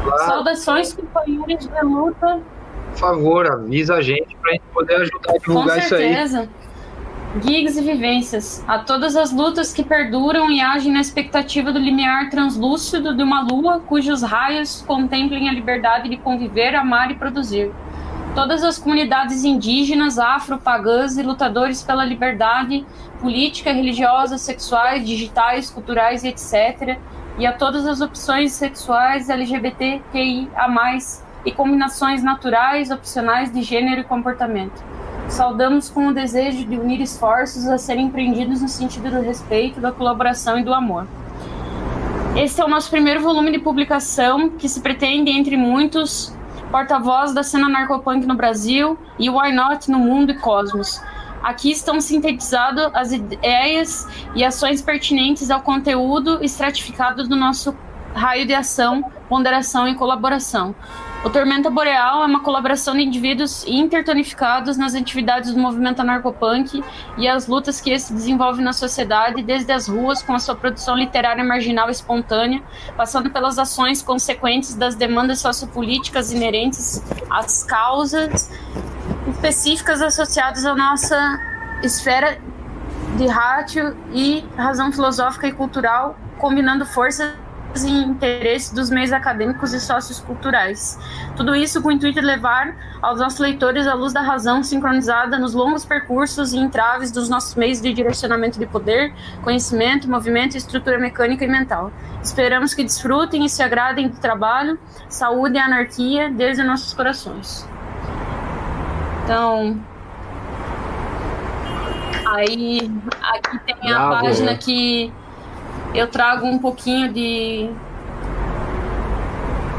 [0.03, 0.25] Claro.
[0.25, 2.41] Saudações, companheiros de luta.
[2.91, 6.01] Por favor, avisa a gente para a gente poder ajudar a divulgar isso aí.
[6.01, 6.49] Com certeza.
[7.41, 8.63] Gigs e vivências.
[8.67, 13.41] A todas as lutas que perduram e agem na expectativa do limiar translúcido de uma
[13.41, 17.71] lua cujos raios contemplem a liberdade de conviver, amar e produzir.
[18.35, 22.85] Todas as comunidades indígenas, afro-pagãs e lutadores pela liberdade
[23.21, 26.97] política, religiosa, sexuais, digitais, culturais e etc
[27.37, 30.49] e a todas as opções sexuais LGBTQIA+,
[31.45, 34.83] e combinações naturais, opcionais de gênero e comportamento.
[35.27, 39.91] Saudamos com o desejo de unir esforços a serem empreendidos no sentido do respeito, da
[39.91, 41.05] colaboração e do amor.
[42.35, 46.33] Este é o nosso primeiro volume de publicação, que se pretende, entre muitos,
[46.73, 50.99] porta-voz da cena narcopunk no Brasil e Why Not no mundo e cosmos,
[51.43, 57.75] Aqui estão sintetizadas as ideias e ações pertinentes ao conteúdo estratificado do nosso
[58.15, 60.73] raio de ação, ponderação e colaboração.
[61.23, 66.83] O Tormenta Boreal é uma colaboração de indivíduos intertonificados nas atividades do movimento anarcopunk
[67.17, 70.97] e as lutas que esse desenvolve na sociedade, desde as ruas com a sua produção
[70.97, 72.61] literária marginal espontânea,
[72.97, 78.51] passando pelas ações consequentes das demandas sociopolíticas inerentes às causas
[79.29, 81.39] específicas associadas à nossa
[81.81, 82.37] esfera
[83.17, 87.42] de rádio e razão filosófica e cultural, combinando forças
[87.81, 90.99] e interesses dos meios acadêmicos e sócios culturais.
[91.35, 95.39] Tudo isso com o intuito de levar aos nossos leitores a luz da razão sincronizada
[95.39, 100.57] nos longos percursos e entraves dos nossos meios de direcionamento de poder, conhecimento, movimento e
[100.57, 101.91] estrutura mecânica e mental.
[102.21, 104.77] Esperamos que desfrutem e se agradem do trabalho,
[105.09, 107.67] saúde e anarquia desde nossos corações.
[109.23, 109.79] Então,
[112.25, 114.25] aí aqui tem a Bravo.
[114.25, 115.11] página que
[115.93, 117.69] eu trago um pouquinho de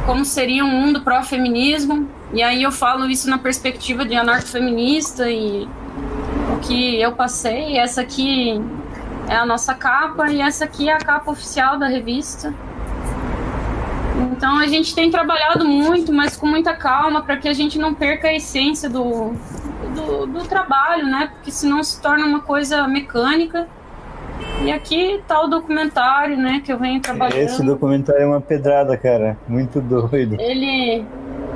[0.06, 5.68] como seria um mundo pró-feminismo, e aí eu falo isso na perspectiva de anarcofeminista e
[6.54, 7.78] o que eu passei.
[7.78, 8.60] Essa aqui
[9.28, 12.52] é a nossa capa e essa aqui é a capa oficial da revista.
[14.32, 17.94] Então a gente tem trabalhado muito, mas com muita calma, para que a gente não
[17.94, 19.32] perca a essência do,
[19.94, 21.30] do, do trabalho, né?
[21.32, 23.68] Porque senão se torna uma coisa mecânica.
[24.64, 27.36] E aqui tá o documentário, né, que eu venho trabalhando.
[27.38, 29.36] Esse documentário é uma pedrada, cara.
[29.48, 30.36] Muito doido.
[30.40, 31.04] Ele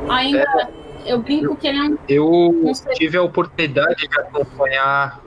[0.08, 0.68] ainda.
[1.06, 1.96] Eu brinco que ele é um.
[2.08, 5.20] Eu tive a oportunidade de acompanhar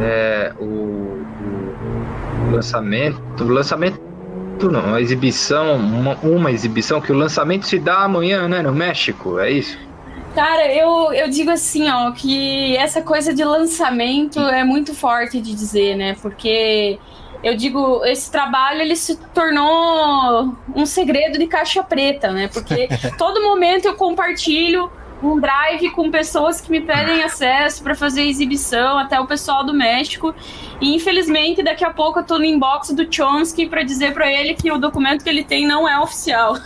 [0.00, 1.24] é, o, o-
[2.48, 3.20] o lançamento.
[3.40, 4.00] O lançamento
[4.62, 8.62] não, a exibição, uma, uma exibição que o lançamento se dá amanhã, né?
[8.62, 9.76] No México, é isso?
[10.34, 15.54] Cara, eu, eu digo assim, ó, que essa coisa de lançamento é muito forte de
[15.54, 16.16] dizer, né?
[16.22, 16.98] Porque
[17.42, 22.48] eu digo, esse trabalho ele se tornou um segredo de caixa preta, né?
[22.48, 24.90] Porque todo momento eu compartilho
[25.22, 29.72] um drive com pessoas que me pedem acesso para fazer exibição, até o pessoal do
[29.72, 30.34] México.
[30.80, 34.54] E infelizmente daqui a pouco eu tô no inbox do Chomsky para dizer para ele
[34.54, 36.56] que o documento que ele tem não é oficial.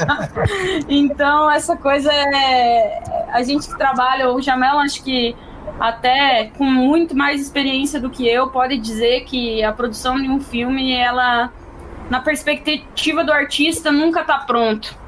[0.88, 3.02] então essa coisa é
[3.32, 5.34] a gente que trabalha, o Jamel acho que
[5.78, 10.40] até com muito mais experiência do que eu pode dizer que a produção de um
[10.40, 11.50] filme ela
[12.10, 14.99] na perspectiva do artista nunca tá pronto.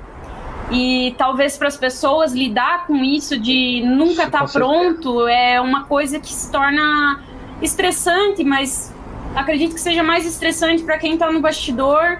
[0.71, 4.59] E talvez para as pessoas lidar com isso de nunca estar certeza.
[4.59, 7.21] pronto é uma coisa que se torna
[7.61, 8.95] estressante, mas
[9.35, 12.19] acredito que seja mais estressante para quem está no bastidor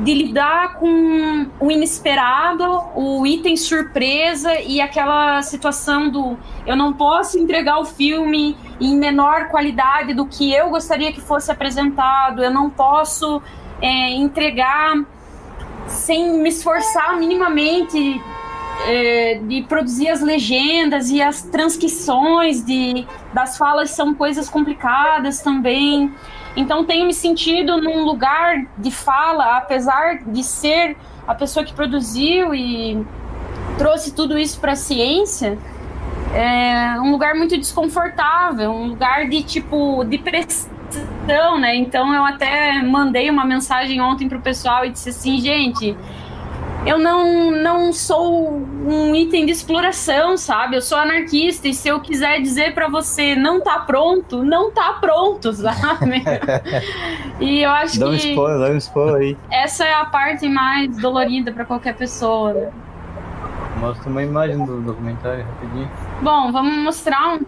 [0.00, 2.64] de lidar com o inesperado,
[2.94, 9.48] o item surpresa e aquela situação do eu não posso entregar o filme em menor
[9.48, 13.42] qualidade do que eu gostaria que fosse apresentado, eu não posso
[13.82, 14.94] é, entregar
[15.86, 18.20] sem me esforçar minimamente
[18.86, 26.12] é, de produzir as legendas e as transcrições de, das falas são coisas complicadas também.
[26.56, 32.54] Então tenho me sentido num lugar de fala, apesar de ser a pessoa que produziu
[32.54, 33.04] e
[33.78, 35.58] trouxe tudo isso para a ciência,
[36.34, 40.70] é um lugar muito desconfortável, um lugar de tipo de pressão,
[41.58, 41.76] né?
[41.76, 45.96] Então eu até mandei uma mensagem ontem pro pessoal e disse assim, gente,
[46.86, 48.52] eu não, não sou
[48.86, 50.76] um item de exploração, sabe?
[50.76, 54.94] Eu sou anarquista e se eu quiser dizer para você não tá pronto, não tá
[54.94, 56.22] pronto, sabe?
[57.38, 59.38] e eu acho Dá um que spoiler, dá um spoiler aí.
[59.50, 62.54] essa é a parte mais dolorida para qualquer pessoa.
[62.54, 62.70] Né?
[63.76, 65.90] Mostra uma imagem do documentário rapidinho.
[66.22, 67.40] Bom, vamos mostrar um,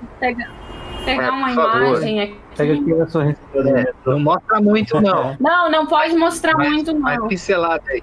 [1.05, 1.87] pegar, É, uma favor.
[1.89, 2.37] imagem aqui.
[2.57, 4.13] Pega aqui a sua É, metrô.
[4.13, 5.37] não mostra muito, não.
[5.41, 7.29] Não, não pode mostrar Mas- muito Mas não.
[7.29, 8.03] pincelada aí.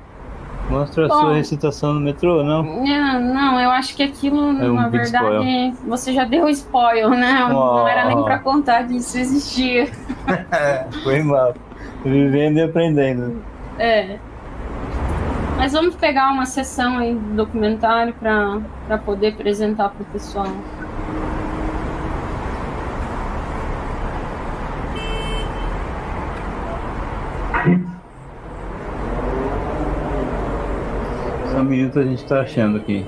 [0.69, 1.19] Mostra a Bom.
[1.21, 2.61] sua recitação no metrô, não?
[2.61, 7.39] Não, não, eu acho que aquilo, É um na verdade, você já deu spoiler, né?
[7.49, 8.23] Não era nem Oh.
[8.23, 9.87] pra contar que isso existia.
[11.03, 11.55] Foi mal.
[12.05, 13.41] Vivendo e aprendendo.
[13.79, 14.17] É.
[15.57, 20.47] Mas vamos pegar uma sessão aí do documentário pra, pra poder apresentar pro pessoal.
[31.69, 33.05] Só um minuto a gente tá achando aqui.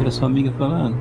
[0.00, 0.96] Era sua amiga falando.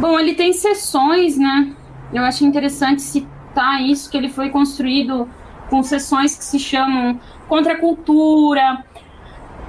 [0.00, 1.74] Bom, ele tem sessões, né?
[2.10, 5.28] Eu acho interessante citar isso, que ele foi construído
[5.68, 8.82] com sessões que se chamam contra a cultura,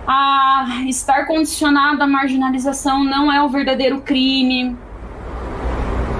[0.08, 4.78] a estar condicionado à marginalização não é o verdadeiro crime.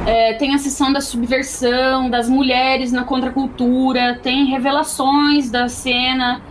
[0.06, 6.42] É, tem a sessão da subversão, das mulheres na contracultura, tem revelações da cena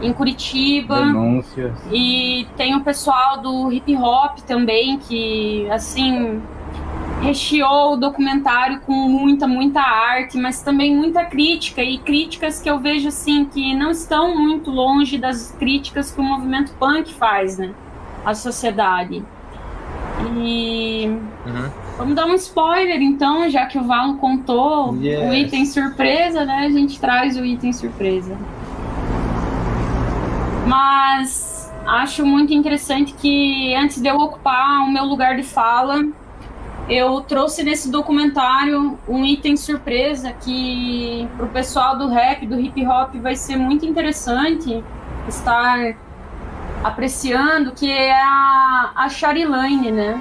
[0.00, 1.00] em Curitiba.
[1.00, 1.72] Denúncias.
[1.92, 6.40] E tem o pessoal do hip hop também, que, assim,
[7.24, 12.78] recheou o documentário com muita, muita arte, mas também muita crítica, e críticas que eu
[12.78, 17.72] vejo assim que não estão muito longe das críticas que o movimento punk faz, né?
[18.24, 19.24] À sociedade.
[20.36, 21.06] E
[21.46, 21.70] uhum.
[21.98, 25.28] vamos dar um spoiler então, já que o Val contou yes.
[25.28, 26.66] o item surpresa, né?
[26.66, 28.36] A gente traz o item surpresa.
[30.66, 36.02] Mas acho muito interessante que antes de eu ocupar o meu lugar de fala,
[36.88, 42.86] eu trouxe nesse documentário um item surpresa que para o pessoal do rap, do hip
[42.86, 44.84] hop, vai ser muito interessante
[45.26, 45.96] estar
[46.82, 50.20] apreciando, que é a, a Sharilane, né?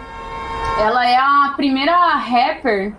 [0.80, 2.94] Ela é a primeira rapper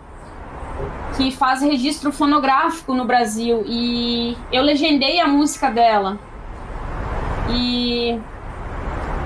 [1.16, 6.18] que faz registro fonográfico no Brasil e eu legendei a música dela.
[7.48, 8.20] E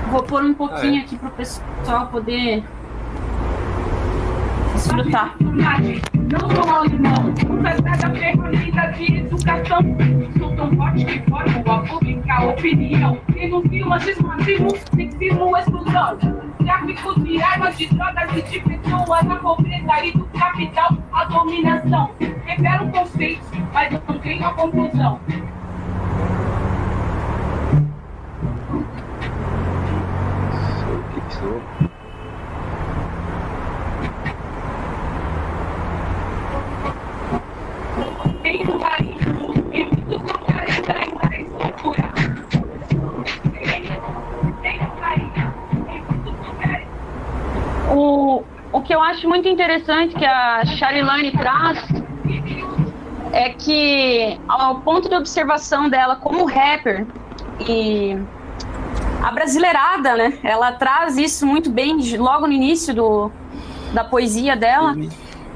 [0.09, 1.01] vou pôr um pouquinho ah, é.
[1.01, 2.63] aqui para o pessoal poder
[4.79, 5.35] desfrutar.
[5.39, 9.79] Não sou alemão, apesar da ferramenta de educação.
[10.37, 13.19] Sou tão forte que formo a pública opinião.
[13.33, 16.17] Denuncio machismo, racismo, sexismo, exclusão.
[16.59, 22.11] Tráfico de armas, de drogas e de pessoas, a pobreza e do capital, a dominação.
[22.45, 25.19] Revelo conceitos, mas não tenho a conclusão.
[49.09, 51.79] Acho muito interessante que a Charilane traz
[53.31, 57.05] é que, ao ponto de observação dela como rapper
[57.67, 58.17] e
[59.23, 60.39] a brasileirada, né?
[60.43, 63.31] Ela traz isso muito bem logo no início do,
[63.93, 64.93] da poesia dela.
[64.93, 65.09] Uhum.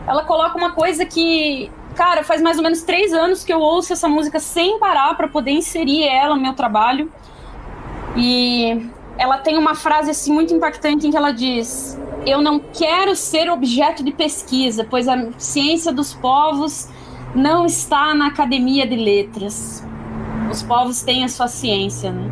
[0.05, 3.93] Ela coloca uma coisa que Cara, faz mais ou menos três anos que eu ouço
[3.93, 7.11] essa música sem parar para poder inserir ela no meu trabalho.
[8.17, 13.15] E ela tem uma frase assim muito impactante em que ela diz: Eu não quero
[13.15, 16.87] ser objeto de pesquisa, pois a ciência dos povos
[17.35, 19.85] não está na academia de letras.
[20.49, 22.31] Os povos têm a sua ciência, né?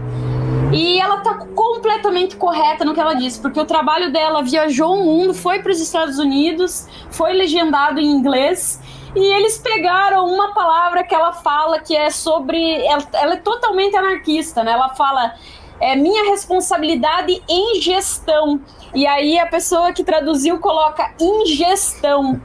[0.74, 5.04] E ela tá completamente correta no que ela disse, porque o trabalho dela viajou o
[5.04, 8.80] mundo, foi para os Estados Unidos, foi legendado em inglês
[9.14, 12.76] e eles pegaram uma palavra que ela fala que é sobre.
[12.86, 14.72] Ela, ela é totalmente anarquista, né?
[14.72, 15.34] Ela fala.
[15.82, 18.62] É minha responsabilidade em gestão.
[18.94, 22.40] E aí a pessoa que traduziu coloca ingestão.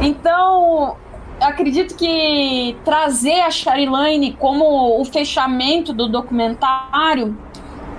[0.00, 0.96] Então,
[1.40, 7.36] acredito que trazer a Charilane como o fechamento do documentário,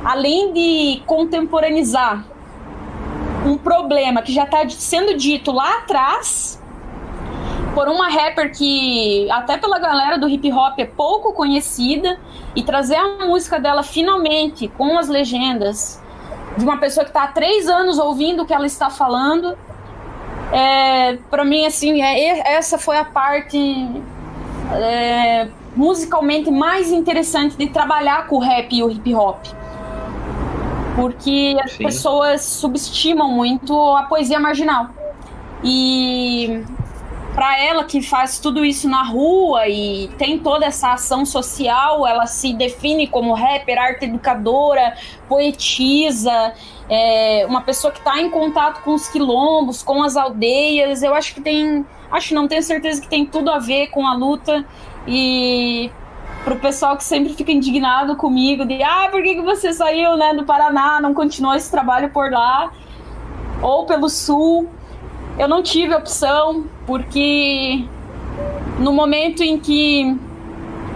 [0.04, 2.26] além de contemporaneizar
[3.46, 6.62] um problema que já está sendo dito lá atrás,
[7.76, 12.18] por uma rapper que, até pela galera do hip hop, é pouco conhecida,
[12.56, 16.02] e trazer a música dela finalmente com as legendas
[16.58, 19.58] de uma pessoa que está há três anos ouvindo o que ela está falando,
[20.54, 23.58] é, para mim, assim, é, essa foi a parte
[24.72, 29.44] é, musicalmente mais interessante de trabalhar com o rap e o hip hop.
[30.96, 31.84] Porque as Sim.
[31.84, 34.92] pessoas subestimam muito a poesia marginal.
[35.62, 36.64] E
[37.36, 42.26] para ela que faz tudo isso na rua e tem toda essa ação social, ela
[42.26, 44.96] se define como rapper, arte educadora,
[45.28, 46.54] poetisa,
[46.90, 51.04] é, uma pessoa que está em contato com os quilombos, com as aldeias.
[51.04, 54.14] Eu acho que tem, acho não tenho certeza que tem tudo a ver com a
[54.16, 54.64] luta
[55.06, 55.92] e
[56.46, 60.34] pro pessoal que sempre fica indignado comigo de ah, por que, que você saiu né,
[60.34, 62.72] do Paraná, não continuou esse trabalho por lá
[63.62, 64.70] ou pelo sul.
[65.38, 67.86] Eu não tive opção, porque
[68.80, 70.18] no momento em que.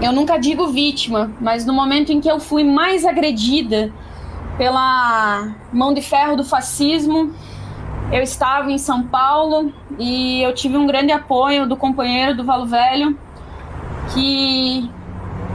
[0.02, 3.92] Eu nunca digo vítima, mas no momento em que eu fui mais agredida
[4.58, 7.34] pela mão de ferro do fascismo,
[8.10, 12.66] eu estava em São Paulo e eu tive um grande apoio do companheiro do Valo
[12.66, 13.18] Velho,
[14.14, 14.90] que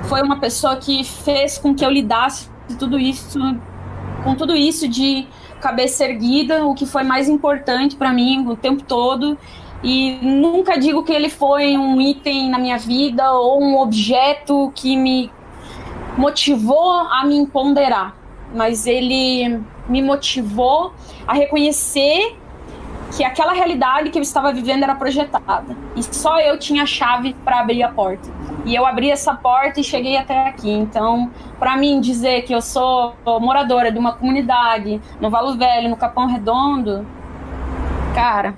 [0.05, 3.39] foi uma pessoa que fez com que eu lidasse tudo isso,
[4.22, 5.26] com tudo isso de
[5.65, 9.39] cabeça erguida, o que foi mais importante para mim o tempo todo.
[9.83, 14.95] E nunca digo que ele foi um item na minha vida ou um objeto que
[14.95, 15.31] me
[16.19, 18.15] motivou a me empoderar,
[18.55, 20.93] mas ele me motivou
[21.27, 22.37] a reconhecer
[23.17, 27.35] que aquela realidade que eu estava vivendo era projetada e só eu tinha a chave
[27.45, 28.29] para abrir a porta.
[28.65, 30.71] E eu abri essa porta e cheguei até aqui.
[30.71, 35.97] Então, para mim dizer que eu sou moradora de uma comunidade no Valo Velho, no
[35.97, 37.07] Capão Redondo,
[38.15, 38.55] Cara,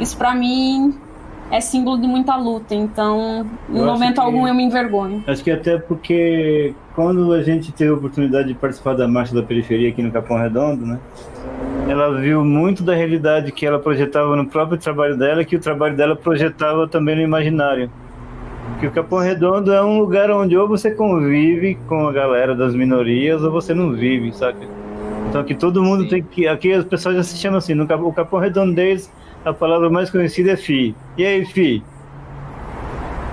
[0.00, 0.98] isso para mim
[1.52, 5.22] é símbolo de muita luta, então em momento algum eu me envergonho.
[5.26, 9.42] Acho que até porque quando a gente teve a oportunidade de participar da Marcha da
[9.42, 10.98] Periferia aqui no Capão Redondo, né?
[11.88, 15.96] Ela viu muito da realidade que ela projetava no próprio trabalho dela, que o trabalho
[15.96, 17.88] dela projetava também no imaginário.
[18.82, 22.74] Que o Capão Redondo é um lugar onde ou você convive com a galera das
[22.74, 24.66] minorias ou você não vive, sabe?
[25.28, 26.08] Então aqui todo mundo Sim.
[26.08, 26.48] tem que.
[26.48, 29.08] Aqui as pessoas já se chamam assim, no o Capão Redondo deles,
[29.44, 30.96] a palavra mais conhecida é FI.
[31.16, 31.80] E aí, FI?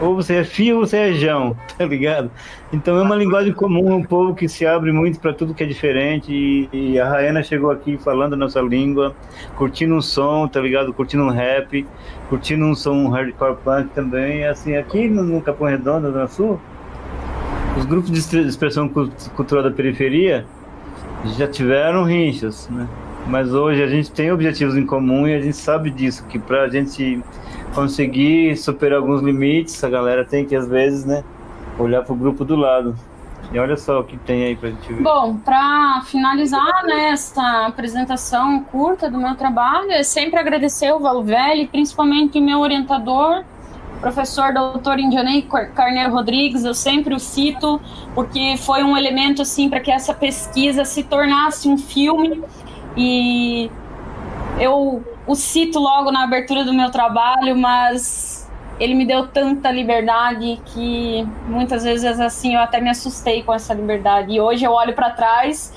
[0.01, 2.31] Ou você é FI ou você é Jão, tá ligado?
[2.71, 5.65] Então é uma linguagem comum, um povo que se abre muito para tudo que é
[5.65, 6.31] diferente.
[6.31, 9.13] E, e, a Raena chegou aqui falando a nossa língua,
[9.57, 10.93] curtindo um som, tá ligado?
[10.93, 11.85] Curtindo um rap,
[12.29, 14.45] curtindo um som hardcore punk também.
[14.45, 16.59] Assim, aqui no, no Capão Redondo, na Sul,
[17.77, 18.87] os grupos de expressão
[19.35, 20.45] cultural da periferia
[21.37, 22.87] já tiveram rinchas, né?
[23.27, 26.63] Mas hoje a gente tem objetivos em comum e a gente sabe disso, que para
[26.63, 27.21] a gente
[27.73, 31.23] conseguir superar alguns limites, a galera tem que às vezes, né,
[31.77, 32.95] olhar pro grupo do lado.
[33.51, 35.01] E olha só o que tem aí pra gente ver.
[35.01, 41.23] Bom, para finalizar né, essa apresentação curta do meu trabalho, é sempre agradecer o Valo
[41.23, 43.43] Velho, principalmente o meu orientador,
[43.99, 45.41] professor doutor Indianei
[45.73, 47.81] Carneiro Rodrigues, eu sempre o cito,
[48.13, 52.43] porque foi um elemento assim para que essa pesquisa se tornasse um filme
[52.95, 53.69] e
[54.59, 58.49] eu o cito logo na abertura do meu trabalho, mas
[58.79, 63.71] ele me deu tanta liberdade que muitas vezes assim eu até me assustei com essa
[63.71, 64.31] liberdade.
[64.33, 65.71] E hoje eu olho para trás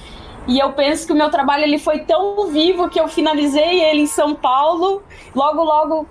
[0.48, 4.00] e eu penso que o meu trabalho ele foi tão vivo que eu finalizei ele
[4.00, 5.02] em São Paulo.
[5.34, 6.06] Logo, logo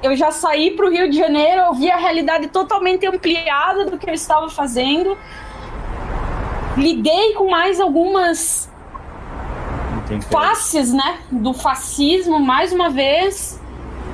[0.00, 3.98] eu já saí para o Rio de Janeiro, eu vi a realidade totalmente ampliada do
[3.98, 5.18] que eu estava fazendo.
[6.76, 8.70] Lidei com mais algumas
[10.30, 13.60] faces, né, do fascismo mais uma vez.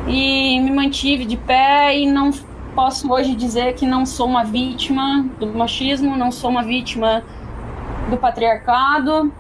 [0.07, 2.30] E me mantive de pé e não
[2.74, 7.22] posso hoje dizer que não sou uma vítima do machismo, não sou uma vítima
[8.09, 9.32] do patriarcado,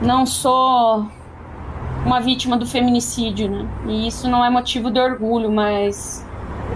[0.00, 1.06] não sou
[2.04, 3.68] uma vítima do feminicídio, né?
[3.86, 6.24] E isso não é motivo de orgulho, mas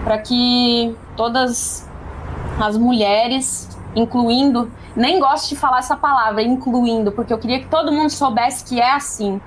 [0.03, 1.89] para que todas
[2.59, 7.91] as mulheres, incluindo, nem gosto de falar essa palavra, incluindo, porque eu queria que todo
[7.91, 9.39] mundo soubesse que é assim.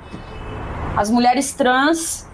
[0.97, 2.27] As mulheres trans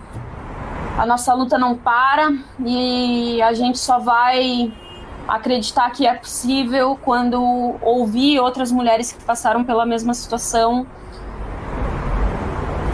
[0.97, 2.33] a nossa luta não para
[2.65, 4.73] e a gente só vai
[5.27, 10.87] acreditar que é possível quando ouvir outras mulheres que passaram pela mesma situação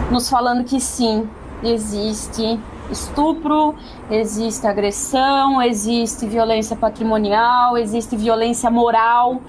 [0.09, 1.29] nos falando que sim,
[1.61, 2.59] existe
[2.91, 3.75] estupro,
[4.09, 9.41] existe agressão, existe violência patrimonial, existe violência moral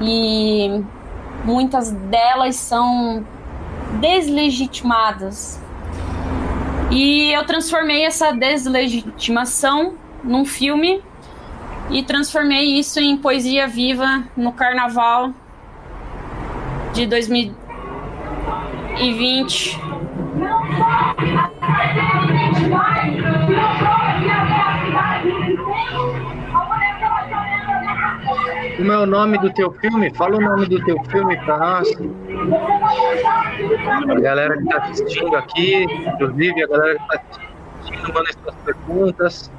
[0.00, 0.82] e
[1.44, 3.24] muitas delas são
[4.00, 5.60] deslegitimadas
[6.90, 11.00] e eu transformei essa deslegitimação num filme
[11.88, 15.30] e transformei isso em poesia viva no carnaval
[16.92, 19.78] de 2020.
[28.76, 30.14] Como é o nome do teu filme?
[30.14, 31.88] Fala o nome do teu filme para nós.
[34.08, 37.22] A galera que está assistindo aqui, inclusive a galera que está
[37.80, 39.50] assistindo, manda suas perguntas.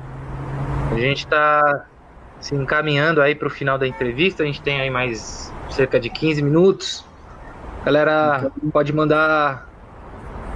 [0.92, 1.86] A gente está
[2.40, 4.44] se encaminhando aí para o final da entrevista.
[4.44, 7.06] A gente tem aí mais cerca de 15 minutos.
[7.86, 9.71] Galera, pode mandar.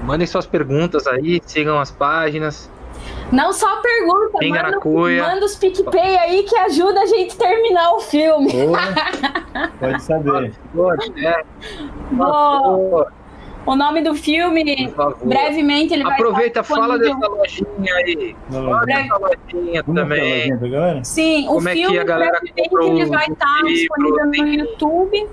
[0.06, 2.70] Mandem suas perguntas aí, sigam as páginas.
[3.32, 8.00] Não só pergunta, manda, manda os PicPay aí que ajuda a gente a terminar o
[8.00, 8.52] filme.
[9.80, 10.54] pode saber.
[12.12, 13.04] Bom,
[13.66, 14.94] o nome do filme,
[15.24, 18.36] brevemente ele Aproveita, vai Aproveita, fala dessa lojinha aí.
[18.52, 18.86] Fala.
[18.86, 20.54] Dessa lojinha também.
[20.54, 25.28] Lojinha, Sim, Como o é filme, brevemente, ele vai estar disponível no YouTube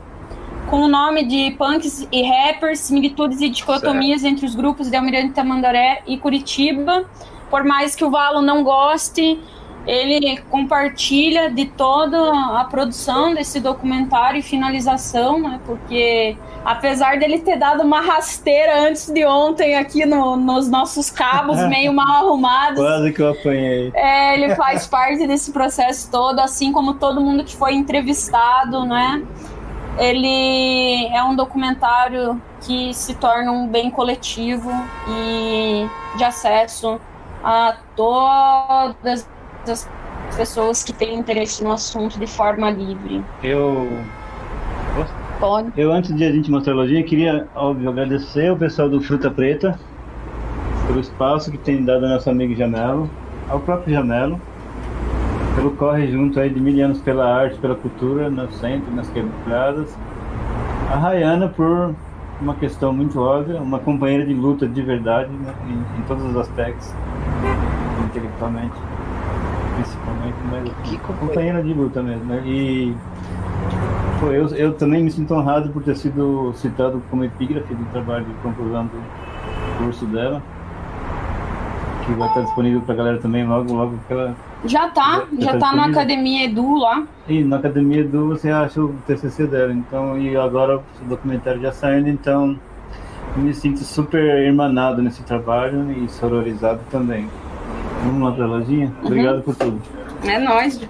[0.73, 4.33] com o nome de Punks e Rappers, Similitudes e Dicotomias certo.
[4.33, 7.05] entre os grupos de Almirante Tamandaré e Curitiba
[7.53, 9.39] por mais que o Valo não goste,
[9.87, 12.19] ele compartilha de toda
[12.59, 15.61] a produção desse documentário e finalização, né?
[15.67, 21.59] Porque apesar dele ter dado uma rasteira antes de ontem aqui no, nos nossos cabos
[21.69, 23.93] meio mal arrumados, quase que eu apanhei.
[23.95, 29.23] É, ele faz parte desse processo todo, assim como todo mundo que foi entrevistado, né?
[29.99, 34.71] Ele é um documentário que se torna um bem coletivo
[35.09, 35.87] e
[36.17, 37.01] de acesso
[37.45, 39.29] a todas
[39.69, 39.89] as
[40.37, 43.23] pessoas que têm interesse no assunto de forma livre.
[43.43, 43.89] Eu.
[45.39, 45.73] Pode.
[45.77, 49.29] Eu, antes de a gente mostrar a lojinha, queria, óbvio, agradecer o pessoal do Fruta
[49.29, 49.79] Preta.
[50.87, 53.11] pelo espaço que tem dado ao nosso amigo Jamelo,
[53.49, 54.41] ao próprio Jamelo,
[55.55, 59.97] pelo corre junto aí de mil anos pela arte, pela cultura, no centro, nas quebradas.
[60.91, 61.95] A Rayana por
[62.41, 66.37] uma questão muito óbvia, uma companheira de luta de verdade, né, em, em, todos os
[66.37, 66.93] aspectos,
[68.05, 68.75] intelectualmente,
[69.77, 72.25] principalmente, mas que companheira de luta mesmo.
[72.25, 72.43] Né?
[72.45, 72.97] E
[74.19, 78.25] pô, eu, eu também me sinto honrado por ter sido citado como epígrafe do trabalho
[78.25, 80.43] de conclusão do curso dela,
[82.05, 84.35] que vai estar disponível para a galera também logo, logo que ela
[84.65, 87.05] já tá, já, já tá, tá na Academia Edu lá.
[87.29, 91.73] E na Academia Edu você acha o TCC dela, então, e agora o documentário já
[91.73, 92.59] saindo, então
[93.37, 97.29] me sinto super irmanado nesse trabalho e sororizado também.
[98.05, 98.87] Vamos lá pra lojinha?
[99.01, 99.07] Uhum.
[99.07, 99.81] Obrigado por tudo.
[100.25, 100.81] É nóis.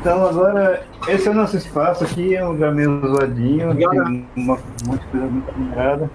[0.00, 4.08] Então agora, esse é o nosso espaço aqui, é um lugar meio zoadinho, tem uma,
[4.08, 4.26] um
[4.84, 6.10] monte de coisa muito admirada.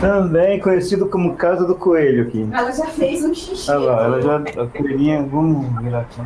[0.00, 2.48] Também conhecido como Casa do Coelho aqui.
[2.52, 3.68] Ela já fez um xixi.
[3.70, 4.36] Olha lá, ela já.
[4.36, 5.26] A coelhinha.
[5.28, 6.20] Vamos virar aqui.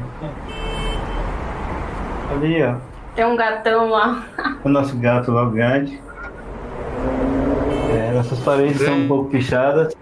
[2.30, 2.74] Ali, ó.
[3.14, 4.24] Tem um gatão lá.
[4.62, 6.00] O nosso gato lá, o grande.
[7.94, 9.94] É, nossas paredes são um pouco pichadas.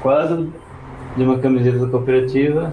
[0.00, 0.52] Quadro
[1.16, 2.72] de uma camiseta da cooperativa.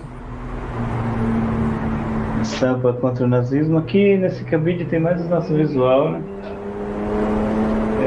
[2.41, 3.77] Estampa contra o nazismo.
[3.77, 6.21] Aqui nesse cabide tem mais o nosso visual, né?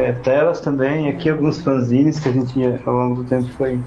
[0.06, 2.54] É, telas também, aqui alguns fanzines que a gente
[2.86, 3.80] ao longo do tempo foi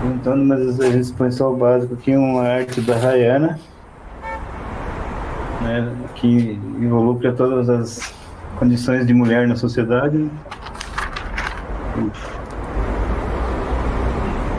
[0.00, 3.58] juntando, mas a gente põe só o básico aqui, uma arte da Rayana,
[5.62, 8.14] né, que involucra todas as
[8.60, 10.30] condições de mulher na sociedade.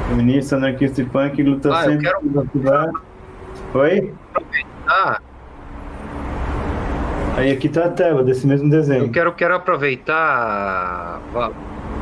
[0.09, 2.93] Feminista, anarquista e punk luta ah, sempre quero...
[3.76, 4.13] Oi?
[4.88, 5.21] Ah,
[7.36, 9.03] Aí aqui tá a tela desse mesmo desenho.
[9.05, 11.21] Eu quero, quero aproveitar.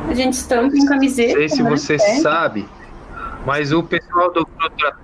[0.08, 1.32] A gente estampa em camiseta.
[1.32, 1.70] Não sei se né?
[1.70, 1.98] você é.
[1.98, 2.68] sabe,
[3.44, 4.96] mas o pessoal do Fruta,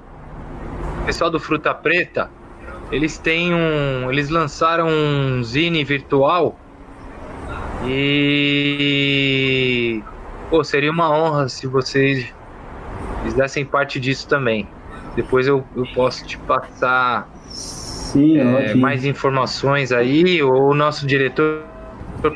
[1.02, 2.30] o pessoal do Fruta Preta,
[2.92, 6.56] eles têm um, eles lançaram um zine virtual
[7.86, 8.70] e
[10.48, 12.32] pô, seria uma honra se vocês
[13.24, 14.68] fizessem parte disso também.
[15.16, 17.28] Depois eu, eu posso te passar
[18.12, 21.62] Sim, é, mais informações aí, ou o nosso diretor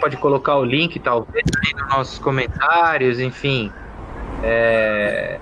[0.00, 3.72] pode colocar o link, talvez, aí nos nossos comentários, enfim.
[4.44, 5.38] É,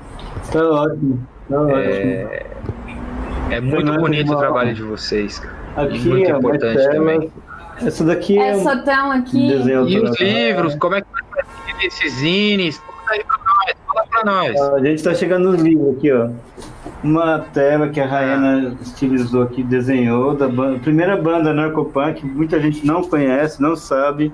[0.50, 2.46] tá ótimo, tá é,
[3.50, 5.42] é muito bonito o trabalho de vocês,
[5.76, 7.32] Aqui muito é importante tela, também.
[7.84, 9.50] Essa daqui é Essa tela aqui.
[9.50, 12.78] E os livros, como é que vai esses zines?
[12.78, 14.60] Conta aí pra nós, fala pra nós.
[14.60, 16.30] A gente tá chegando nos livros aqui, ó
[17.02, 22.86] uma tela que a Raena estilizou aqui, desenhou, da banda, primeira banda narcopunk, muita gente
[22.86, 24.32] não conhece, não sabe,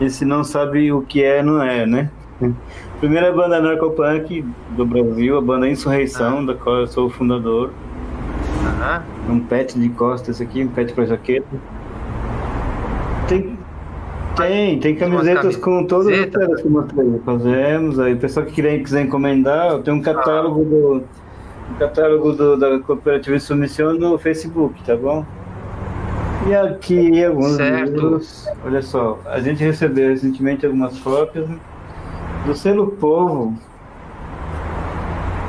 [0.00, 2.10] e se não sabe o que é, não é, né?
[3.00, 6.46] Primeira banda narcopunk do Brasil, a banda Insurreição, ah.
[6.46, 7.70] da qual eu sou o fundador.
[8.80, 9.02] Ah.
[9.28, 11.46] Um pet de costas aqui, um pet pra jaqueta.
[13.28, 13.58] Tem,
[14.36, 17.20] tem, tem camisetas com todas as telas que eu mostrei.
[17.24, 20.64] Fazemos, aí o pessoal que quiser, quiser encomendar, tem um catálogo ah.
[20.64, 21.04] do
[21.70, 25.24] o catálogo do, da Cooperativa de Submissão no Facebook, tá bom?
[26.48, 27.90] E aqui alguns certo.
[27.90, 28.48] livros.
[28.64, 31.48] Olha só, a gente recebeu recentemente algumas cópias
[32.46, 33.58] do Selo Povo.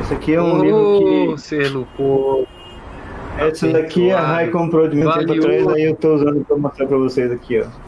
[0.02, 1.42] Esse aqui é um oh, livro que.
[1.42, 2.48] Selo Povo.
[3.38, 6.88] Essa daqui a Rai comprou de muito tempo atrás, aí eu tô usando para mostrar
[6.88, 7.87] para vocês aqui, ó.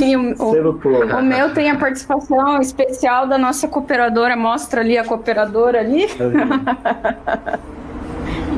[0.00, 4.34] E o, o, o, meu tem a participação especial da nossa cooperadora.
[4.36, 6.06] Mostra ali a cooperadora ali.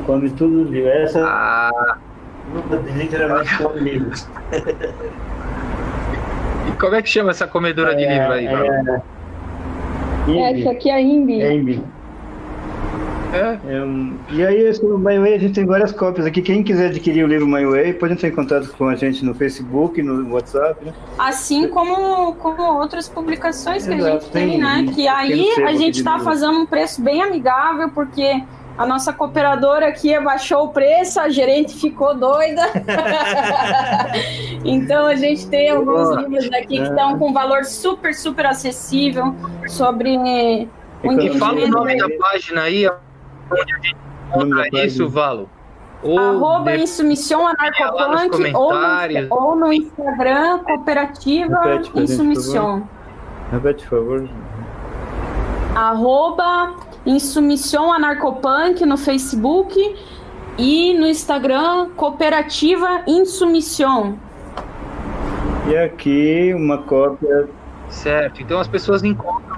[0.06, 0.88] Come tudo viu.
[0.88, 1.98] Essa ah.
[2.96, 4.28] literalmente come livros.
[6.68, 9.00] E como é que chama essa comedora é, de livro aí, é...
[10.60, 11.42] Essa aqui é a Imbi.
[11.42, 11.82] É Imbi.
[13.34, 13.58] É.
[13.66, 16.40] É, e aí, esse My Way, a gente tem várias cópias aqui.
[16.40, 19.34] Quem quiser adquirir o livro My Way, pode entrar em contato com a gente no
[19.34, 20.92] Facebook, no WhatsApp, né?
[21.18, 24.86] Assim como, como outras publicações que Exato, a gente tem, tem né?
[24.94, 28.42] Que aí a gente está fazendo um preço bem amigável, porque
[28.76, 32.62] a nossa cooperadora aqui abaixou o preço, a gerente ficou doida.
[34.64, 39.34] então a gente tem alguns livros aqui que estão com valor super, super acessível
[39.68, 40.16] sobre.
[40.16, 42.88] E fala o nome da página aí,
[43.50, 43.96] onde a gente
[44.28, 45.48] encontra isso, Valo?
[46.02, 48.72] Ou Arroba isso Missão Anarcopunk ou,
[49.30, 52.86] ou no Instagram Cooperativa Insumissão.
[53.50, 54.28] Repete, por favor.
[55.74, 56.74] Arroba
[57.06, 59.96] Insumissão Anarcopunk no Facebook
[60.58, 64.18] e no Instagram Cooperativa Insumissão.
[65.68, 67.48] E aqui uma cópia.
[67.88, 69.56] Certo, então as pessoas encontram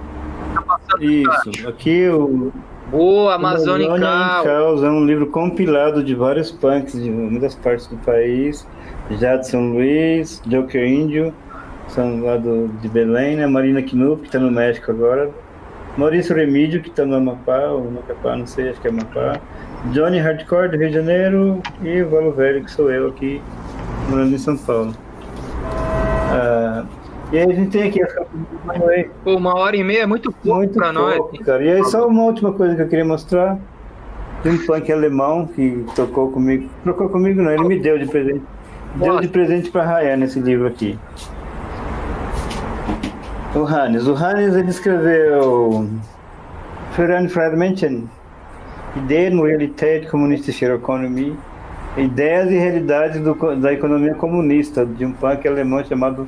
[1.00, 1.68] Isso.
[1.68, 2.52] Aqui o.
[2.92, 7.96] O Amazônia em Caos é um livro compilado de vários punks de muitas partes do
[7.98, 8.66] país.
[9.18, 11.34] Já de São Luís, Joker Índio,
[11.88, 13.46] são lá do, de Belém, né?
[13.46, 15.30] Marina Knupp, que está no México agora.
[15.96, 19.40] Maurício Remídio, que está no Amapá, ou no Amapá, não sei, acho que é Amapá.
[19.92, 21.62] Johnny Hardcore, do Rio de Janeiro.
[21.82, 23.40] E o Valo Velho, que sou eu aqui,
[24.10, 24.94] morando em São Paulo.
[26.32, 26.84] Ah,
[27.36, 28.00] e aí a gente tem aqui
[29.22, 31.20] Pô, uma hora e meia é muito pouco pouco, nós.
[31.44, 31.62] Cara.
[31.62, 33.58] E aí só uma última coisa que eu queria mostrar.
[34.42, 36.70] Tem um punk alemão que tocou comigo.
[36.82, 38.42] Trocou comigo não, ele me deu de presente.
[38.94, 40.98] Deu de presente pra Ryan esse livro aqui.
[43.54, 44.06] O Hannes.
[44.06, 45.90] O Hannes ele escreveu
[46.92, 48.08] Führen Fragmenten,
[48.96, 51.36] Ideen, Realität, Kommunistische Economy,
[51.98, 56.26] Ideias e Realidades do, da Economia Comunista, de um punk alemão chamado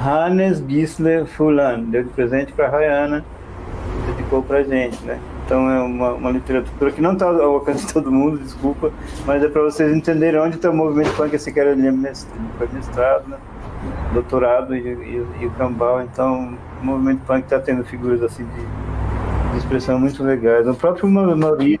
[0.00, 1.84] Hannes Gisler Fulan.
[1.84, 3.24] Deu de presente para a Rayana,
[4.06, 5.20] dedicou para gente, né?
[5.44, 8.92] Então é uma, uma literatura que não está ao alcance de todo mundo, desculpa,
[9.26, 13.28] mas é para vocês entenderem onde está o movimento punk, esse cara ali é mestrado,
[13.28, 13.36] né?
[14.12, 19.52] doutorado e, e, e o Cambal, então o movimento punk está tendo figuras assim de,
[19.52, 20.66] de, expressão muito legais.
[20.68, 21.80] O próprio Maurício.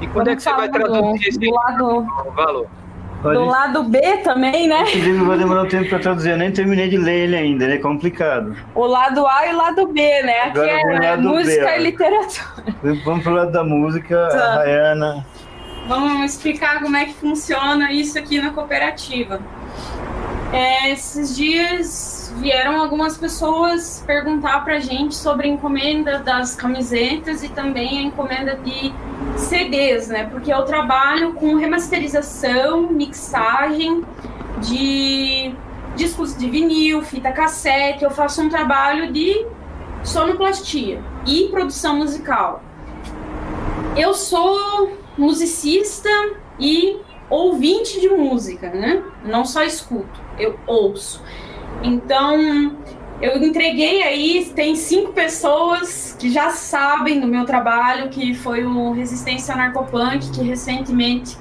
[0.00, 2.06] E quando é que você vai traduzir esse lado,
[3.22, 3.44] valor?
[3.44, 4.82] Do lado B também, né?
[4.82, 7.74] Inclusive vai demorar um tempo para traduzir, eu nem terminei de ler ele ainda, ele
[7.74, 8.56] é complicado.
[8.74, 10.40] O lado A e o lado B, né?
[10.42, 12.74] Aqui Agora é, é música B, e literatura.
[13.04, 14.38] Vamos pro lado da música, tá.
[14.38, 15.26] a Rayana.
[15.86, 19.40] Vamos explicar como é que funciona isso aqui na cooperativa.
[20.52, 27.48] É, esses dias vieram algumas pessoas perguntar pra gente sobre a encomenda das camisetas e
[27.48, 28.92] também a encomenda de
[29.38, 30.24] CDs, né?
[30.30, 34.04] Porque eu trabalho com remasterização, mixagem
[34.60, 35.54] de
[35.94, 39.46] discos de vinil, fita cassete, eu faço um trabalho de
[40.02, 42.62] sonoplastia e produção musical.
[43.96, 46.08] Eu sou musicista
[46.58, 49.02] e ouvinte de música, né?
[49.24, 51.22] Não só escuto, eu ouço.
[51.82, 52.76] Então,
[53.20, 58.92] eu entreguei aí, tem cinco pessoas que já sabem do meu trabalho, que foi o
[58.92, 61.36] Resistência Narcopunk, que recentemente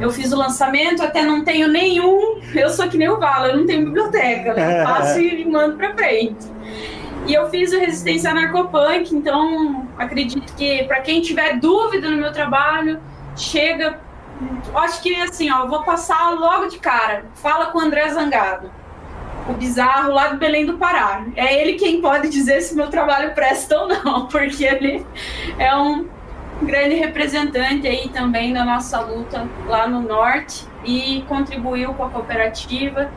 [0.00, 3.56] eu fiz o lançamento, até não tenho nenhum, eu sou que nem o Vala, eu
[3.56, 4.80] não tenho biblioteca, né?
[4.82, 6.46] eu faço e mando pra frente.
[7.26, 12.32] E eu fiz o Resistência Narcopunk, então acredito que para quem tiver dúvida no meu
[12.32, 13.00] trabalho,
[13.36, 13.98] chega
[14.74, 17.24] acho que assim, ó, vou passar logo de cara.
[17.34, 18.70] Fala com o André Zangado,
[19.48, 21.24] o bizarro lá do Belém do Pará.
[21.36, 25.04] É ele quem pode dizer se meu trabalho presta ou não, porque ele
[25.58, 26.08] é um
[26.62, 33.10] grande representante aí também da nossa luta lá no norte e contribuiu com a cooperativa.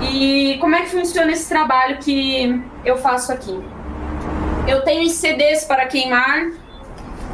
[0.00, 3.62] E como é que funciona esse trabalho que eu faço aqui?
[4.66, 6.50] Eu tenho CDs para queimar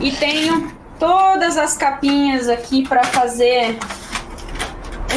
[0.01, 3.79] e tenho todas as capinhas aqui para fazer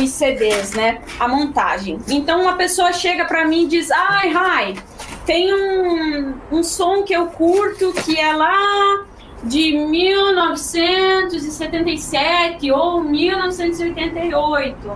[0.03, 1.01] os CDs, né?
[1.19, 1.99] A montagem.
[2.07, 4.75] Então uma pessoa chega para mim e diz: "Ai, Rai,
[5.25, 9.05] tem um, um som que eu curto que é lá
[9.43, 14.91] de 1977 ou 1988.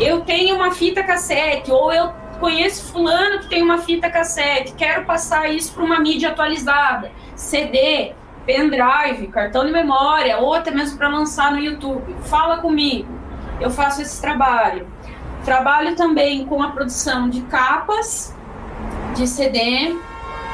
[0.00, 5.04] Eu tenho uma fita cassete ou eu conheço fulano que tem uma fita cassete, quero
[5.04, 8.12] passar isso para uma mídia atualizada, CD,
[8.46, 12.14] pendrive, cartão de memória, ou até mesmo para lançar no YouTube.
[12.22, 13.17] Fala comigo,
[13.60, 14.86] eu faço esse trabalho.
[15.44, 18.34] Trabalho também com a produção de capas
[19.14, 19.96] de CD,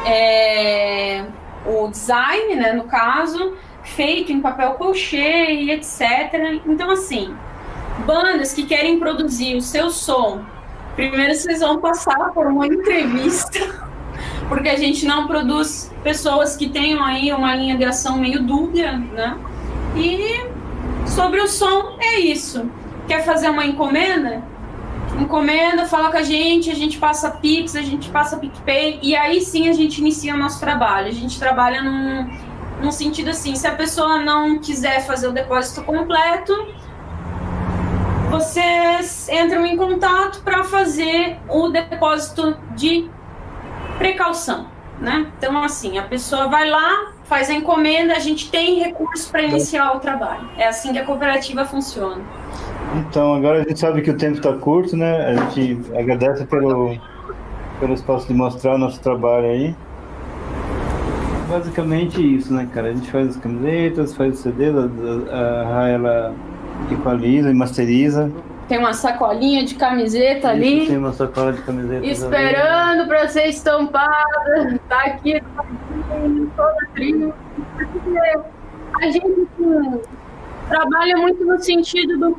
[0.07, 1.25] é,
[1.67, 6.63] o design, né, no caso, feito em papel colchê e etc.
[6.67, 7.35] Então, assim,
[8.07, 10.43] bandas que querem produzir o seu som,
[10.95, 13.59] primeiro vocês vão passar por uma entrevista
[14.49, 18.93] porque a gente não produz pessoas que tenham aí uma linha de ação meio dúbia,
[18.93, 19.37] né?
[19.97, 20.47] E
[21.07, 22.69] sobre o som é isso.
[23.07, 24.43] Quer fazer uma encomenda?
[25.21, 29.41] Encomenda, fala com a gente, a gente passa Pix, a gente passa PicPay e aí
[29.41, 31.09] sim a gente inicia o nosso trabalho.
[31.09, 32.29] A gente trabalha num,
[32.83, 36.53] num sentido assim, se a pessoa não quiser fazer o depósito completo,
[38.31, 43.09] vocês entram em contato para fazer o depósito de
[43.97, 44.67] precaução,
[44.99, 45.31] né?
[45.39, 49.93] Então, assim, a pessoa vai lá, faz a encomenda, a gente tem recursos para iniciar
[49.97, 50.51] o trabalho.
[50.57, 52.25] É assim que a cooperativa funciona.
[52.97, 55.27] Então, agora a gente sabe que o tempo está curto, né?
[55.27, 56.97] A gente agradece pelo,
[57.81, 59.75] pelo espaço de mostrar o nosso trabalho aí.
[61.49, 62.89] Basicamente isso, né, cara?
[62.89, 64.67] A gente faz as camisetas, faz o CD,
[65.31, 66.35] a, a, ela
[66.91, 68.31] equaliza e masteriza.
[68.69, 70.87] Tem uma sacolinha de camiseta Isso, ali.
[70.87, 72.07] Tem uma sacola de camiseta.
[72.07, 74.81] Esperando para ser estampada.
[74.89, 75.35] Tá aqui.
[75.35, 77.35] em toda a trilha,
[79.01, 80.01] a gente assim,
[80.69, 82.39] trabalha muito no sentido do,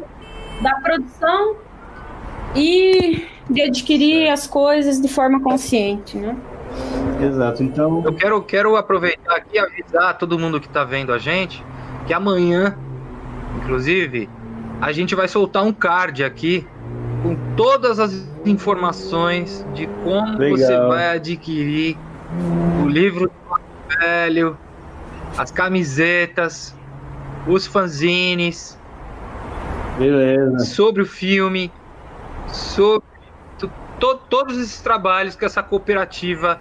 [0.61, 1.55] da produção
[2.55, 6.35] e de adquirir as coisas de forma consciente, né?
[7.21, 8.03] Exato, então.
[8.03, 11.63] Eu quero, quero aproveitar aqui e avisar todo mundo que está vendo a gente
[12.05, 12.77] que amanhã,
[13.57, 14.29] inclusive,
[14.79, 16.67] a gente vai soltar um card aqui
[17.23, 20.57] com todas as informações de como Legal.
[20.57, 21.97] você vai adquirir
[22.83, 24.57] o livro do velho,
[25.37, 26.75] as camisetas,
[27.47, 28.77] os fanzines,
[29.97, 30.59] Beleza.
[30.65, 31.71] sobre o filme,
[32.47, 33.05] sobre
[33.57, 36.59] to- to- todos esses trabalhos que essa cooperativa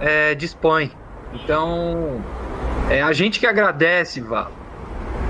[0.00, 0.90] é, dispõe.
[1.32, 2.20] Então,
[2.88, 4.50] é a gente que agradece, Val,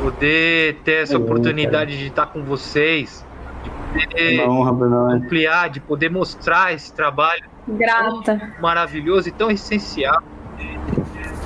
[0.03, 3.25] poder ter essa É oportunidade de estar com vocês,
[3.63, 8.53] de É poder uma honra ampliar, de poder mostrar esse trabalho Grata.
[8.61, 10.23] maravilhoso e tão essencial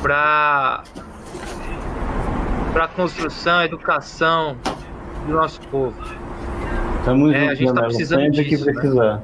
[0.03, 0.83] para
[2.73, 4.57] para a construção, educação
[5.27, 5.95] do nosso povo.
[7.05, 7.87] Tamo É, a junto, gente tá galera.
[7.89, 8.81] precisando Sempre disso, que né?
[8.81, 9.23] precisar.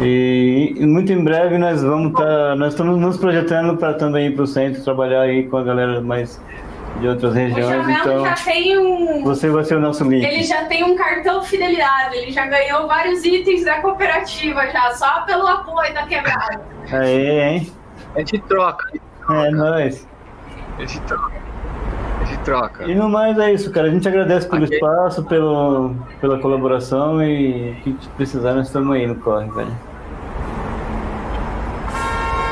[0.00, 2.54] E, e muito em breve nós vamos estar.
[2.56, 6.00] nós estamos nos projetando para também ir para o centro trabalhar aí com a galera
[6.00, 6.40] mais
[7.00, 7.66] de outras O regiões.
[7.68, 9.24] Jamelo Então já tem um.
[9.24, 10.24] você vai ser o nosso link.
[10.24, 15.22] Ele já tem um cartão fidelidade, ele já ganhou vários itens da cooperativa já, só
[15.22, 16.60] pelo apoio da quebrada.
[16.92, 17.72] Aê, hein?
[18.14, 18.92] A gente troca,
[19.30, 20.06] É nóis.
[20.76, 21.32] a gente troca.
[22.48, 22.84] Troca.
[22.84, 23.88] E no mais é isso, cara.
[23.88, 24.74] A gente agradece pelo Ok.
[24.74, 29.76] espaço, pelo, pela colaboração e o que precisar, nós estamos aí no corre, velho.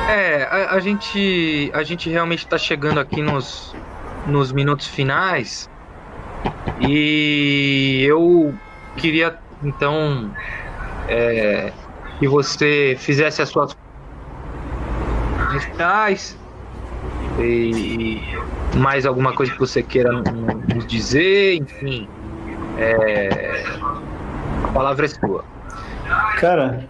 [0.08, 3.74] É, a, a gente a gente realmente está chegando aqui nos,
[4.26, 5.68] nos minutos finais
[6.80, 8.54] e eu
[8.96, 10.30] queria então
[11.08, 11.72] é,
[12.18, 13.74] que você fizesse as suas
[15.72, 16.38] finais
[17.38, 18.20] e
[18.76, 22.08] mais alguma coisa que você queira nos dizer, enfim,
[22.78, 23.64] é,
[24.64, 25.44] a palavra é sua.
[26.38, 26.86] Cara,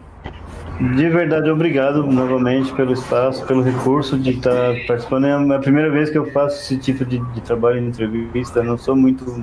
[0.78, 5.26] de verdade, obrigado novamente pelo espaço, pelo recurso de estar participando.
[5.26, 8.62] É a primeira vez que eu faço esse tipo de, de trabalho em entrevista.
[8.62, 9.42] Não sou muito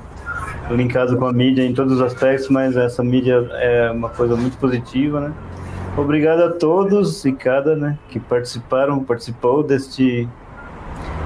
[0.70, 4.58] linkado com a mídia em todos os aspectos, mas essa mídia é uma coisa muito
[4.58, 5.34] positiva, né?
[5.96, 10.28] Obrigado a todos e cada, né, que participaram, participou deste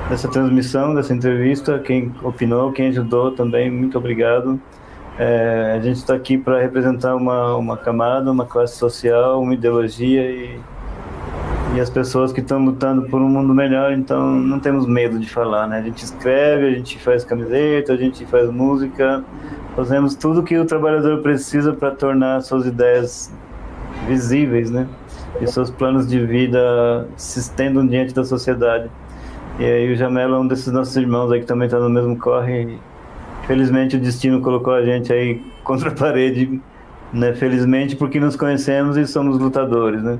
[0.09, 4.59] dessa transmissão, dessa entrevista, quem opinou, quem ajudou também, muito obrigado.
[5.19, 10.21] É, a gente está aqui para representar uma, uma camada, uma classe social, uma ideologia
[10.29, 10.59] e,
[11.75, 15.27] e as pessoas que estão lutando por um mundo melhor, então não temos medo de
[15.27, 15.79] falar, né?
[15.79, 19.23] A gente escreve, a gente faz camiseta, a gente faz música,
[19.75, 23.33] fazemos tudo que o trabalhador precisa para tornar suas ideias
[24.07, 24.87] visíveis, né?
[25.41, 28.89] E seus planos de vida se estendam diante da sociedade.
[29.59, 32.15] E aí o Jamelo é um desses nossos irmãos aí que também está no mesmo
[32.17, 32.77] corre.
[33.47, 36.61] Felizmente o destino colocou a gente aí contra a parede,
[37.11, 37.33] né?
[37.33, 40.19] Felizmente porque nos conhecemos e somos lutadores, né?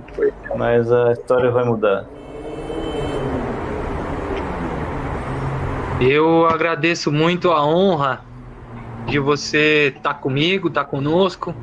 [0.57, 2.05] Mas a história vai mudar.
[6.01, 8.22] Eu agradeço muito a honra
[9.05, 11.53] de você estar comigo, estar conosco.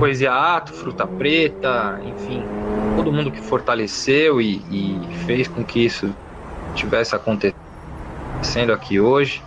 [0.00, 2.42] Poesia Ato, Fruta Preta, enfim,
[2.96, 6.12] todo mundo que fortaleceu e, e fez com que isso
[6.74, 9.42] tivesse acontecendo aqui hoje.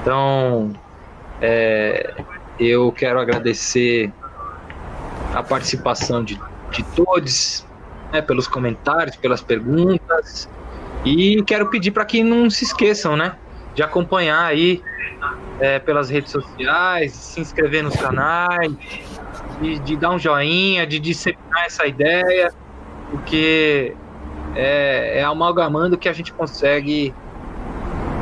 [0.00, 0.72] Então,
[1.40, 2.14] é,
[2.58, 4.12] eu quero agradecer
[5.34, 6.40] a participação de,
[6.70, 7.66] de todos,
[8.12, 10.48] né, pelos comentários, pelas perguntas.
[11.04, 13.36] E quero pedir para que não se esqueçam, né?
[13.74, 14.82] De acompanhar aí
[15.60, 18.72] é, pelas redes sociais, se inscrever nos canais,
[19.60, 22.52] de, de dar um joinha, de disseminar essa ideia,
[23.10, 23.94] porque
[24.54, 27.14] é, é amalgamando que a gente consegue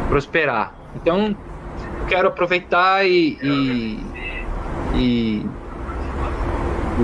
[0.09, 0.73] prosperar.
[0.95, 1.37] Então,
[2.09, 4.07] quero aproveitar e, e,
[4.95, 5.47] e,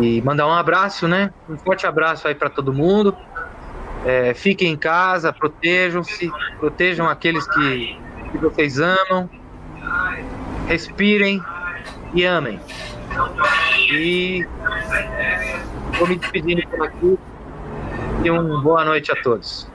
[0.01, 1.33] e mandar um abraço, né?
[1.49, 3.17] Um forte abraço aí para todo mundo.
[4.05, 7.99] É, fiquem em casa, protejam-se, protejam aqueles que,
[8.33, 9.31] que vocês amam,
[10.67, 11.43] respirem
[12.13, 12.59] e amem.
[13.93, 14.47] E
[15.99, 17.19] vou me despedindo por aqui
[18.25, 19.69] e uma boa noite a todos.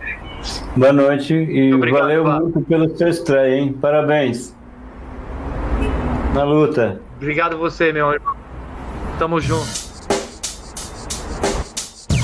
[0.75, 2.43] Boa noite e Obrigado, valeu Fábio.
[2.43, 3.73] muito pelo seu estreia, hein?
[3.81, 4.55] Parabéns.
[6.33, 7.01] Na luta.
[7.17, 8.35] Obrigado você, meu irmão.
[9.17, 9.67] Tamo junto.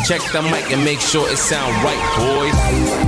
[0.06, 3.03] Check the mic and make sure it sound right, boys.